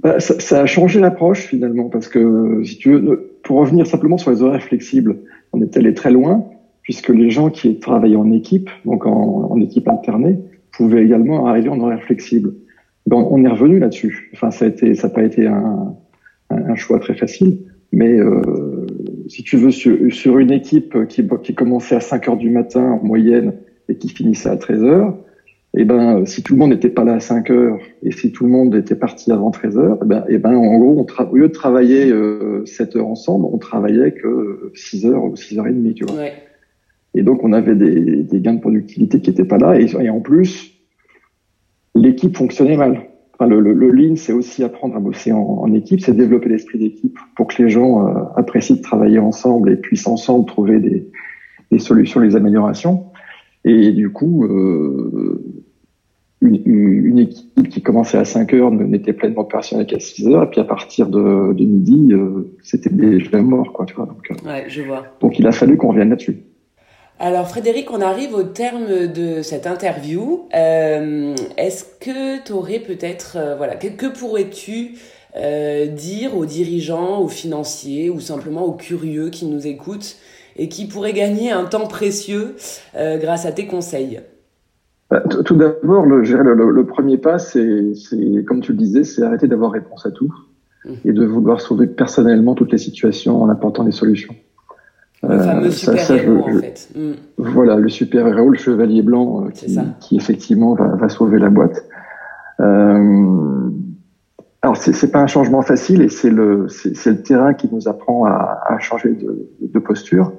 Bah, 0.01 0.19
ça, 0.19 0.39
ça, 0.39 0.61
a 0.61 0.65
changé 0.65 0.99
l'approche 0.99 1.47
finalement 1.47 1.89
parce 1.89 2.07
que 2.07 2.61
si 2.63 2.77
tu 2.77 2.91
veux, 2.91 3.39
pour 3.43 3.57
revenir 3.57 3.87
simplement 3.87 4.17
sur 4.17 4.29
les 4.29 4.43
horaires 4.43 4.61
flexibles, 4.61 5.17
on 5.53 5.61
est 5.61 5.75
allé 5.77 5.93
très 5.93 6.11
loin 6.11 6.45
puisque 6.83 7.09
les 7.09 7.29
gens 7.29 7.49
qui 7.49 7.79
travaillaient 7.79 8.15
en 8.17 8.31
équipe, 8.31 8.69
donc 8.85 9.05
en, 9.05 9.49
en 9.51 9.59
équipe 9.59 9.87
alternée, 9.87 10.37
pouvaient 10.71 11.03
également 11.03 11.47
arriver 11.47 11.69
en 11.69 11.79
horaire 11.79 12.03
flexible. 12.03 12.53
Ben, 13.07 13.15
on 13.17 13.43
est 13.45 13.47
revenu 13.47 13.79
là-dessus. 13.79 14.29
Enfin, 14.33 14.51
ça 14.51 14.65
a 14.65 14.67
été, 14.67 14.93
ça 14.93 15.07
n'a 15.07 15.13
pas 15.13 15.23
été 15.23 15.47
un, 15.47 15.95
un, 16.49 16.75
choix 16.75 16.99
très 16.99 17.15
facile, 17.15 17.59
mais 17.93 18.19
euh, 18.19 18.85
si 19.29 19.43
tu 19.43 19.55
veux, 19.55 19.71
sur, 19.71 19.95
sur, 20.13 20.39
une 20.39 20.51
équipe 20.51 21.07
qui, 21.07 21.25
qui 21.41 21.55
commençait 21.55 21.95
à 21.95 22.01
5 22.01 22.27
heures 22.27 22.37
du 22.37 22.49
matin 22.49 22.83
en 22.83 23.03
moyenne 23.05 23.53
et 23.87 23.95
qui 23.95 24.09
finissait 24.09 24.49
à 24.49 24.57
13 24.57 24.83
heures, 24.83 25.17
et 25.73 25.81
eh 25.81 25.85
ben, 25.85 26.25
si 26.25 26.43
tout 26.43 26.53
le 26.53 26.59
monde 26.59 26.71
n'était 26.71 26.89
pas 26.89 27.05
là 27.05 27.13
à 27.13 27.19
5 27.21 27.49
heures 27.51 27.77
et 28.03 28.11
si 28.11 28.31
tout 28.31 28.45
le 28.45 28.49
monde 28.49 28.75
était 28.75 28.95
parti 28.95 29.31
avant 29.31 29.51
13 29.51 29.77
heures, 29.77 29.95
et 29.95 29.99
eh 30.03 30.05
ben, 30.05 30.25
et 30.27 30.33
eh 30.33 30.37
ben, 30.37 30.55
en 30.55 30.77
gros, 30.77 31.07
on 31.07 31.23
au 31.31 31.35
lieu 31.35 31.47
de 31.47 31.53
travailler 31.53 32.11
euh, 32.11 32.65
7 32.65 32.97
heures 32.97 33.07
ensemble, 33.07 33.45
on 33.45 33.57
travaillait 33.57 34.11
que 34.11 34.71
6 34.73 35.05
heures 35.05 35.23
ou 35.23 35.35
6 35.37 35.59
heures 35.59 35.67
et 35.67 35.73
demie, 35.73 35.93
tu 35.93 36.03
vois. 36.03 36.17
Ouais. 36.17 36.33
Et 37.13 37.23
donc, 37.23 37.43
on 37.43 37.53
avait 37.53 37.75
des, 37.75 38.23
des, 38.23 38.41
gains 38.41 38.55
de 38.55 38.59
productivité 38.59 39.21
qui 39.21 39.29
n'étaient 39.29 39.45
pas 39.45 39.57
là. 39.57 39.79
Et, 39.79 39.85
et 40.01 40.09
en 40.09 40.19
plus, 40.19 40.76
l'équipe 41.97 42.35
fonctionnait 42.35 42.77
mal. 42.77 43.01
Enfin, 43.33 43.47
le, 43.47 43.59
le, 43.59 43.73
le 43.73 43.91
lean, 43.91 44.15
c'est 44.15 44.33
aussi 44.33 44.63
apprendre 44.63 44.95
à 44.95 44.99
bosser 44.99 45.31
en, 45.31 45.41
en 45.41 45.73
équipe, 45.73 46.01
c'est 46.01 46.15
développer 46.15 46.49
l'esprit 46.49 46.79
d'équipe 46.79 47.17
pour 47.35 47.47
que 47.47 47.61
les 47.61 47.69
gens 47.69 48.07
euh, 48.07 48.23
apprécient 48.35 48.75
de 48.75 48.81
travailler 48.81 49.19
ensemble 49.19 49.71
et 49.71 49.75
puissent 49.75 50.07
ensemble 50.07 50.45
trouver 50.45 50.79
des, 50.79 51.07
des 51.71 51.79
solutions, 51.79 52.21
des 52.21 52.35
améliorations. 52.35 53.05
Et 53.63 53.91
du 53.91 54.11
coup, 54.11 54.45
euh, 54.45 55.43
une, 56.41 56.61
une, 56.65 57.19
équipe 57.19 57.69
qui 57.69 57.81
commençait 57.81 58.17
à 58.17 58.25
5 58.25 58.53
heures 58.53 58.71
n'était 58.71 59.13
pleinement 59.13 59.41
opérationnelle 59.41 59.87
qu'à 59.87 59.99
6 59.99 60.27
heures, 60.29 60.43
et 60.43 60.49
puis 60.49 60.61
à 60.61 60.63
partir 60.63 61.07
de, 61.09 61.53
de 61.53 61.65
midi, 61.65 62.13
euh, 62.13 62.55
c'était 62.63 62.89
déjà 62.89 63.41
mort, 63.41 63.73
quoi, 63.73 63.85
tu 63.85 63.95
vois. 63.95 64.05
Donc, 64.05 64.29
ouais, 64.45 64.65
je 64.67 64.81
vois. 64.83 65.03
donc 65.19 65.37
il 65.37 65.47
a 65.47 65.51
fallu 65.51 65.77
qu'on 65.77 65.89
revienne 65.89 66.09
là-dessus. 66.09 66.43
Alors 67.19 67.47
Frédéric, 67.47 67.91
on 67.91 68.01
arrive 68.01 68.35
au 68.35 68.43
terme 68.43 69.07
de 69.07 69.41
cette 69.41 69.65
interview. 69.65 70.43
Euh, 70.55 71.33
est-ce 71.57 71.83
que 71.99 72.43
tu 72.45 72.51
aurais 72.51 72.77
peut-être, 72.77 73.37
euh, 73.37 73.55
voilà, 73.55 73.75
que, 73.75 74.05
pourrais-tu 74.07 74.91
euh, 75.35 75.87
dire 75.87 76.37
aux 76.37 76.45
dirigeants, 76.45 77.19
aux 77.19 77.27
financiers 77.27 78.11
ou 78.11 78.19
simplement 78.19 78.65
aux 78.65 78.73
curieux 78.73 79.29
qui 79.29 79.47
nous 79.47 79.65
écoutent 79.65 80.17
et 80.57 80.69
qui 80.69 80.87
pourraient 80.87 81.13
gagner 81.13 81.51
un 81.51 81.65
temps 81.65 81.87
précieux 81.87 82.55
grâce 82.95 83.45
à 83.45 83.51
tes 83.51 83.65
conseils? 83.65 84.19
Bah, 85.09 85.21
Tout 85.21 85.55
d'abord, 85.55 86.05
le, 86.05 86.21
le, 86.21 86.85
premier 86.85 87.17
pas, 87.17 87.39
c'est, 87.39 87.93
comme 88.47 88.61
tu 88.61 88.73
le 88.73 88.77
disais, 88.77 89.03
c'est 89.03 89.23
arrêter 89.23 89.47
d'avoir 89.47 89.71
réponse 89.71 90.05
à 90.05 90.11
tout 90.11 90.33
mmh. 90.85 90.93
et 91.05 91.13
de 91.13 91.25
vouloir 91.25 91.61
sauver 91.61 91.87
personnellement 91.87 92.53
toutes 92.53 92.71
les 92.71 92.77
situations 92.77 93.41
en 93.41 93.49
apportant 93.49 93.83
des 93.83 93.91
solutions. 93.91 94.35
Le 95.23 95.39
fameux 95.39 95.71
super-héros, 95.71 96.43
en 96.43 96.59
fait. 96.59 96.89
Mm. 96.95 97.11
Voilà, 97.37 97.75
le 97.75 97.89
super-héros, 97.89 98.49
le 98.49 98.57
chevalier 98.57 99.01
blanc, 99.01 99.45
euh, 99.45 99.49
qui, 99.49 99.77
qui, 99.99 100.15
effectivement 100.15 100.75
va, 100.75 100.95
va, 100.95 101.09
sauver 101.09 101.39
la 101.39 101.49
boîte. 101.49 101.83
Euh, 102.59 103.69
alors, 104.61 104.77
c'est 104.77 105.11
pas 105.11 105.19
un 105.19 105.27
changement 105.27 105.61
facile 105.61 106.01
et 106.01 106.09
c'est 106.09 106.29
le, 106.29 106.67
terrain 107.23 107.53
qui 107.53 107.69
nous 107.71 107.87
apprend 107.87 108.25
à, 108.25 108.59
à 108.67 108.79
changer 108.79 109.11
de, 109.11 109.49
de 109.61 109.79
posture. 109.79 110.33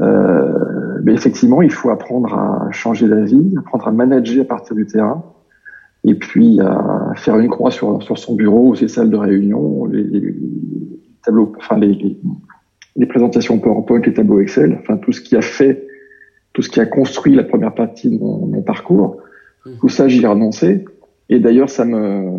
Euh, 0.00 0.98
mais 1.02 1.12
effectivement, 1.12 1.62
il 1.62 1.72
faut 1.72 1.90
apprendre 1.90 2.34
à 2.34 2.68
changer 2.70 3.06
la 3.06 3.22
vie, 3.22 3.54
apprendre 3.58 3.88
à 3.88 3.92
manager 3.92 4.42
à 4.42 4.48
partir 4.48 4.76
du 4.76 4.86
terrain, 4.86 5.24
et 6.04 6.14
puis 6.14 6.60
à 6.60 7.12
faire 7.16 7.38
une 7.38 7.48
croix 7.48 7.70
sur, 7.70 8.02
sur 8.02 8.18
son 8.18 8.34
bureau, 8.34 8.74
ses 8.74 8.88
salles 8.88 9.10
de 9.10 9.16
réunion, 9.16 9.86
les, 9.86 10.02
les 10.02 10.34
tableaux, 11.24 11.52
enfin 11.58 11.78
les, 11.78 11.94
les, 11.94 12.18
les 12.96 13.06
présentations 13.06 13.58
PowerPoint, 13.58 14.00
les 14.04 14.14
tableaux 14.14 14.40
Excel, 14.40 14.78
enfin 14.80 14.96
tout 14.96 15.12
ce 15.12 15.20
qui 15.20 15.36
a 15.36 15.42
fait, 15.42 15.86
tout 16.52 16.62
ce 16.62 16.68
qui 16.68 16.80
a 16.80 16.86
construit 16.86 17.34
la 17.34 17.44
première 17.44 17.74
partie 17.74 18.10
de 18.10 18.18
mon, 18.18 18.46
mon 18.46 18.62
parcours, 18.62 19.18
mmh. 19.64 19.70
tout 19.80 19.88
ça 19.88 20.08
j'y 20.08 20.22
ai 20.22 20.26
renoncé. 20.26 20.84
Et 21.28 21.38
d'ailleurs 21.40 21.70
ça 21.70 21.84
me 21.84 22.30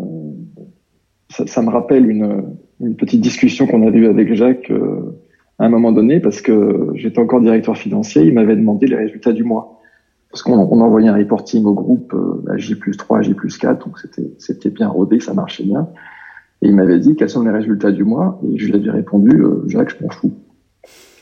ça, 1.29 1.45
ça, 1.45 1.61
me 1.61 1.69
rappelle 1.69 2.09
une, 2.09 2.55
une 2.79 2.95
petite 2.95 3.21
discussion 3.21 3.67
qu'on 3.67 3.85
avait 3.85 3.99
eue 3.99 4.07
avec 4.07 4.33
Jacques 4.33 4.71
euh, 4.71 5.17
à 5.59 5.65
un 5.65 5.69
moment 5.69 5.91
donné 5.91 6.19
parce 6.19 6.41
que 6.41 6.91
j'étais 6.95 7.19
encore 7.19 7.41
directeur 7.41 7.77
financier, 7.77 8.23
il 8.23 8.33
m'avait 8.33 8.55
demandé 8.55 8.87
les 8.87 8.95
résultats 8.95 9.33
du 9.33 9.43
mois 9.43 9.81
parce 10.29 10.41
qu'on 10.41 10.57
on 10.57 10.81
envoyait 10.81 11.09
un 11.09 11.15
reporting 11.15 11.65
au 11.65 11.73
groupe 11.73 12.13
euh, 12.13 12.51
à 12.51 12.57
J 12.57 12.75
plus 12.75 12.97
3, 12.97 13.21
J 13.21 13.33
plus 13.33 13.57
4, 13.57 13.85
donc 13.85 13.99
c'était 13.99 14.29
c'était 14.37 14.69
bien 14.69 14.87
rodé, 14.87 15.19
ça 15.19 15.33
marchait 15.33 15.63
bien. 15.63 15.89
Et 16.61 16.67
il 16.67 16.75
m'avait 16.75 16.99
dit 16.99 17.15
quels 17.15 17.29
sont 17.29 17.43
les 17.43 17.51
résultats 17.51 17.91
du 17.91 18.03
mois? 18.03 18.39
Et 18.43 18.57
je 18.57 18.67
lui 18.67 18.75
avais 18.75 18.91
répondu 18.91 19.41
euh, 19.41 19.63
Jacques, 19.67 19.95
je 19.97 20.03
m'en 20.03 20.09
fous. 20.09 20.33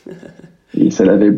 Et 0.77 0.89
ça 0.89 1.05
l'avait 1.05 1.33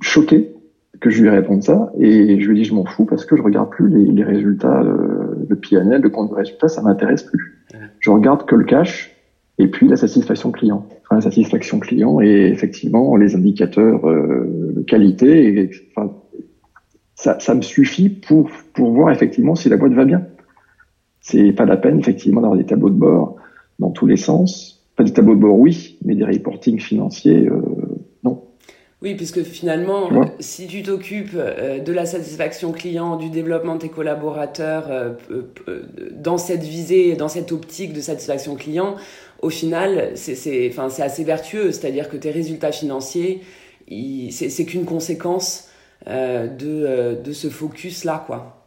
choqué 0.00 0.54
que 1.00 1.10
je 1.10 1.22
lui 1.22 1.30
réponde 1.30 1.62
ça. 1.62 1.92
Et 1.98 2.40
je 2.40 2.48
lui 2.48 2.58
ai 2.58 2.62
dit, 2.62 2.68
je 2.68 2.74
m'en 2.74 2.84
fous 2.84 3.04
parce 3.04 3.24
que 3.24 3.36
je 3.36 3.42
regarde 3.42 3.70
plus 3.70 3.88
les, 3.88 4.04
les 4.04 4.24
résultats 4.24 4.82
euh, 4.82 5.46
de 5.48 5.54
PNL, 5.54 6.00
de 6.02 6.08
compte 6.08 6.30
de 6.30 6.34
résultats, 6.34 6.68
ça 6.68 6.82
m'intéresse 6.82 7.22
plus. 7.22 7.64
Je 8.00 8.10
regarde 8.10 8.46
que 8.46 8.54
le 8.54 8.64
cash 8.64 9.14
et 9.58 9.68
puis 9.68 9.88
la 9.88 9.96
satisfaction 9.96 10.52
client. 10.52 10.86
Enfin, 11.02 11.16
la 11.16 11.20
satisfaction 11.20 11.80
client 11.80 12.20
et 12.20 12.48
effectivement 12.48 13.16
les 13.16 13.34
indicateurs 13.34 14.08
euh, 14.08 14.72
de 14.76 14.82
qualité. 14.82 15.48
Et, 15.48 15.70
enfin, 15.90 16.12
ça, 17.14 17.38
ça 17.40 17.54
me 17.54 17.62
suffit 17.62 18.08
pour, 18.08 18.48
pour 18.74 18.92
voir 18.92 19.10
effectivement 19.10 19.54
si 19.54 19.68
la 19.68 19.76
boîte 19.76 19.92
va 19.92 20.04
bien. 20.04 20.26
C'est 21.20 21.52
pas 21.52 21.64
la 21.64 21.76
peine 21.76 21.98
effectivement 21.98 22.40
d'avoir 22.40 22.58
des 22.58 22.66
tableaux 22.66 22.90
de 22.90 22.94
bord 22.94 23.36
dans 23.78 23.90
tous 23.90 24.06
les 24.06 24.16
sens. 24.16 24.86
Pas 24.96 25.04
des 25.04 25.12
tableaux 25.12 25.34
de 25.34 25.40
bord, 25.40 25.58
oui, 25.58 25.98
mais 26.04 26.14
des 26.14 26.24
reporting 26.24 26.80
financiers, 26.80 27.48
euh, 27.48 27.60
oui, 29.00 29.14
puisque 29.14 29.42
finalement, 29.44 30.08
si 30.40 30.66
tu 30.66 30.82
t'occupes 30.82 31.36
euh, 31.36 31.78
de 31.78 31.92
la 31.92 32.04
satisfaction 32.04 32.72
client, 32.72 33.16
du 33.16 33.30
développement 33.30 33.76
de 33.76 33.82
tes 33.82 33.90
collaborateurs 33.90 34.90
euh, 34.90 35.12
euh, 35.68 35.82
dans 36.12 36.36
cette 36.36 36.64
visée, 36.64 37.14
dans 37.14 37.28
cette 37.28 37.52
optique 37.52 37.92
de 37.92 38.00
satisfaction 38.00 38.56
client, 38.56 38.96
au 39.40 39.50
final, 39.50 40.10
c'est 40.16 40.68
enfin, 40.72 40.88
assez 41.00 41.22
vertueux. 41.22 41.70
C'est-à-dire 41.70 42.08
que 42.08 42.16
tes 42.16 42.32
résultats 42.32 42.72
financiers, 42.72 43.42
c'est 44.30 44.64
qu'une 44.64 44.84
conséquence 44.84 45.70
de, 46.04 47.22
de 47.22 47.32
ce 47.32 47.48
focus-là, 47.48 48.24
quoi. 48.26 48.66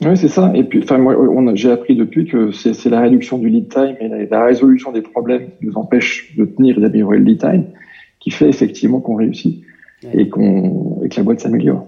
Oui, 0.00 0.16
c'est 0.16 0.28
ça. 0.28 0.52
Et 0.54 0.62
puis, 0.62 0.80
enfin, 0.84 0.98
moi, 0.98 1.16
j'ai 1.54 1.72
appris 1.72 1.96
depuis 1.96 2.26
que 2.26 2.52
c'est 2.52 2.88
la 2.88 3.00
réduction 3.00 3.36
du 3.36 3.48
lead 3.48 3.68
time 3.68 3.96
et 3.98 4.06
la, 4.06 4.24
la, 4.24 4.44
résolution 4.44 4.92
des 4.92 5.02
problèmes 5.02 5.48
qui 5.58 5.66
nous 5.66 5.76
empêche 5.76 6.36
de 6.36 6.44
tenir 6.44 6.78
et 6.78 6.80
d'améliorer 6.80 7.18
le 7.18 7.24
lead 7.24 7.40
time 7.40 7.64
qui 8.26 8.32
fait 8.32 8.48
effectivement 8.48 8.98
qu'on 8.98 9.14
réussit 9.14 9.62
et, 10.12 10.28
qu'on, 10.28 11.00
et 11.04 11.08
que 11.08 11.16
la 11.16 11.22
boîte 11.22 11.38
s'améliore. 11.38 11.86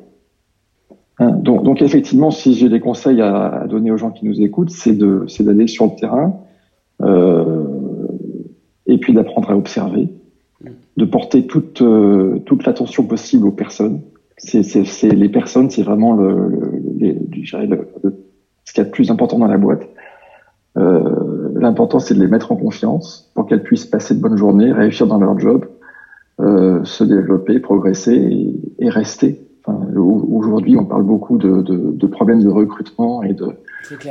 Hein, 1.18 1.30
donc, 1.32 1.64
donc, 1.64 1.82
effectivement, 1.82 2.30
si 2.30 2.54
j'ai 2.54 2.68
des 2.68 2.78
conseils 2.78 3.20
à, 3.20 3.66
donner 3.68 3.90
aux 3.90 3.96
gens 3.96 4.12
qui 4.12 4.24
nous 4.24 4.40
écoutent, 4.40 4.70
c'est 4.70 4.96
de, 4.96 5.24
c'est 5.26 5.42
d'aller 5.42 5.66
sur 5.66 5.86
le 5.86 5.96
terrain 5.98 6.36
euh, 7.02 7.64
et 8.86 8.98
puis 8.98 9.12
d'apprendre 9.12 9.50
à 9.50 9.56
observer, 9.56 10.10
de 10.96 11.04
porter 11.04 11.44
toute 11.48 11.82
euh, 11.82 12.38
toute 12.46 12.64
l'attention 12.66 13.02
possible 13.02 13.48
aux 13.48 13.52
personnes. 13.52 14.00
C'est, 14.36 14.62
c'est, 14.62 14.84
c'est 14.84 15.10
les 15.10 15.28
personnes, 15.28 15.70
c'est 15.70 15.82
vraiment 15.82 16.12
le, 16.12 16.50
le, 17.00 17.16
le, 17.18 18.14
ce 18.64 18.72
qu'il 18.72 18.78
y 18.78 18.80
a 18.80 18.84
de 18.84 18.90
plus 18.90 19.10
important 19.10 19.40
dans 19.40 19.48
la 19.48 19.58
boîte. 19.58 19.88
Euh, 20.76 21.50
l'important, 21.56 21.98
c'est 21.98 22.14
de 22.14 22.20
les 22.20 22.28
mettre 22.28 22.52
en 22.52 22.56
confiance 22.56 23.28
pour 23.34 23.46
qu'elles 23.48 23.64
puissent 23.64 23.86
passer 23.86 24.14
de 24.14 24.20
bonnes 24.20 24.38
journées, 24.38 24.70
réussir 24.70 25.08
dans 25.08 25.18
leur 25.18 25.36
job, 25.40 25.66
euh, 26.40 26.84
se 26.84 27.02
développer, 27.02 27.58
progresser 27.58 28.14
et, 28.14 28.84
et 28.84 28.88
rester. 28.88 29.40
Enfin, 29.64 29.80
Aujourd'hui, 29.96 30.76
on 30.76 30.84
parle 30.84 31.02
beaucoup 31.02 31.36
de, 31.36 31.62
de, 31.62 31.92
de, 31.92 32.06
problèmes 32.06 32.42
de 32.42 32.48
recrutement 32.48 33.24
et 33.24 33.34
de, 33.34 33.48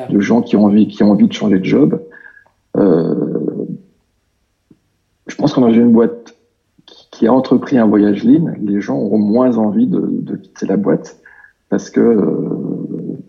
de, 0.10 0.20
gens 0.20 0.42
qui 0.42 0.58
ont 0.58 0.66
envie, 0.66 0.88
qui 0.90 1.04
ont 1.04 1.12
envie 1.12 1.28
de 1.28 1.34
changer 1.34 1.60
de 1.60 1.64
job. 1.64 2.02
Euh, 2.76 3.16
je 5.28 5.36
pense 5.38 5.54
qu'on 5.54 5.62
dans 5.62 5.72
une 5.72 5.94
boîte 5.94 6.36
qui, 6.86 7.08
qui, 7.12 7.28
a 7.28 7.34
entrepris 7.34 7.78
un 7.78 7.88
voyage 7.88 8.26
lean, 8.26 8.54
les 8.62 8.82
gens 8.82 8.98
auront 8.98 9.20
moins 9.20 9.58
envie 9.58 9.88
de, 9.88 10.06
de 10.06 10.36
quitter 10.36 10.66
la 10.66 10.76
boîte 10.76 11.22
parce 11.70 11.90
que 11.90 12.02
euh, 12.02 12.50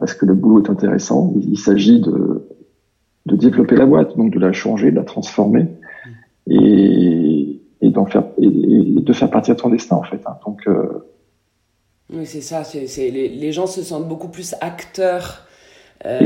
parce 0.01 0.15
que 0.15 0.27
le 0.27 0.35
boulot 0.35 0.65
est 0.65 0.71
intéressant. 0.71 1.35
Il, 1.41 1.59
s'agit 1.59 2.01
de 2.01 2.47
de 3.27 3.37
développer 3.37 3.77
la 3.77 3.87
boîte, 3.87 4.17
donc 4.17 4.33
de 4.33 4.41
la 4.41 4.53
changer, 4.53 4.91
de 4.91 4.97
la 4.97 5.05
transformer. 5.05 5.63
Mmh. 5.63 6.53
Et, 6.53 7.58
et 7.81 7.91
d'en 7.91 8.07
faire 8.07 8.25
et, 8.39 8.49
de 8.49 9.13
faire 9.13 9.31
partie 9.31 9.51
de 9.51 9.57
ton 9.57 9.71
destin 9.71 9.97
en 9.97 10.03
fait. 10.03 10.21
Hein. 10.27 10.37
Donc 10.45 10.67
euh... 10.67 11.07
oui, 12.13 12.27
c'est 12.27 12.41
ça. 12.41 12.65
C'est, 12.65 12.87
les, 13.11 13.29
les, 13.29 13.53
gens 13.53 13.67
se 13.67 13.83
sentent 13.83 14.09
beaucoup 14.09 14.29
plus 14.29 14.55
acteurs 14.61 15.47
euh, 16.05 16.21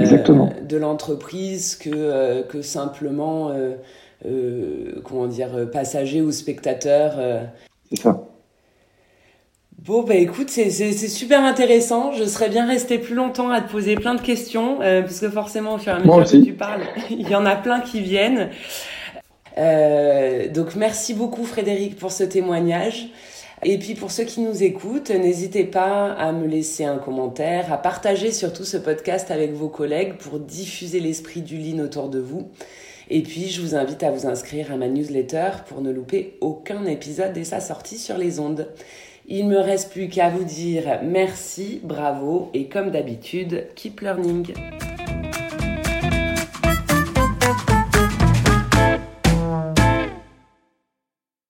de 0.63 0.77
l'entreprise 0.77 1.77
que 1.77 1.91
euh, 1.93 2.43
que 2.43 2.63
simplement 2.63 3.51
euh, 3.51 3.75
euh, 4.27 5.01
comment 5.05 5.27
dire 5.27 5.69
passagers 5.73 6.23
ou 6.23 6.33
spectateurs. 6.33 7.15
C'est 7.91 8.03
ça. 8.03 8.27
Bon, 9.85 10.05
bah 10.05 10.15
écoute, 10.15 10.49
c'est 10.49 10.71
super 11.09 11.45
intéressant. 11.45 12.13
Je 12.13 12.23
serais 12.23 12.49
bien 12.49 12.69
resté 12.69 12.99
plus 12.99 13.17
longtemps 13.17 13.51
à 13.51 13.61
te 13.61 13.69
poser 13.69 13.97
plein 13.97 14.15
de 14.15 14.21
questions, 14.21 14.81
euh, 14.81 15.03
parce 15.03 15.19
que 15.19 15.29
forcément, 15.29 15.75
au 15.75 15.79
fur 15.79 15.93
et 15.93 15.97
à 15.97 15.99
mesure 15.99 16.23
que 16.23 16.45
tu 16.45 16.53
parles, 16.53 16.83
il 17.11 17.29
y 17.29 17.35
en 17.35 17.45
a 17.45 17.57
plein 17.57 17.81
qui 17.81 18.01
viennent. 18.01 18.51
Euh, 19.59 20.49
donc 20.49 20.75
merci 20.77 21.15
beaucoup 21.15 21.45
Frédéric 21.45 21.97
pour 21.97 22.13
ce 22.13 22.25
témoignage. 22.25 23.09
Et 23.65 23.79
puis 23.79 23.95
pour 23.95 24.11
ceux 24.11 24.25
qui 24.25 24.41
nous 24.41 24.65
écoutent, 24.65 25.11
n'hésitez 25.11 25.63
pas 25.63 26.13
à 26.13 26.33
me 26.33 26.49
laisser 26.49 26.85
un 26.85 26.99
commentaire, 26.99 27.73
à 27.73 27.79
partager 27.79 28.33
surtout 28.33 28.65
ce 28.65 28.77
podcast 28.77 29.31
avec 29.31 29.53
vos 29.53 29.69
collègues 29.69 30.15
pour 30.15 30.41
diffuser 30.41 30.99
l'esprit 30.99 31.43
du 31.43 31.59
lean 31.59 31.79
autour 31.79 32.09
de 32.09 32.19
vous. 32.19 32.49
Et 33.09 33.23
puis 33.23 33.51
je 33.51 33.61
vous 33.61 33.77
invite 33.77 34.03
à 34.03 34.11
vous 34.11 34.27
inscrire 34.27 34.73
à 34.73 34.77
ma 34.77 34.89
newsletter 34.89 35.51
pour 35.69 35.81
ne 35.81 35.93
louper 35.93 36.39
aucun 36.41 36.85
épisode 36.87 37.35
dès 37.35 37.45
sa 37.45 37.61
sortie 37.61 37.99
sur 37.99 38.19
les 38.19 38.41
ondes. 38.41 38.67
Il 39.29 39.47
me 39.47 39.59
reste 39.59 39.93
plus 39.93 40.09
qu'à 40.09 40.29
vous 40.29 40.45
dire 40.45 40.99
merci, 41.05 41.81
bravo 41.85 42.51
et 42.55 42.67
comme 42.67 42.91
d'habitude, 42.91 43.67
keep 43.77 44.01
learning. 44.01 44.53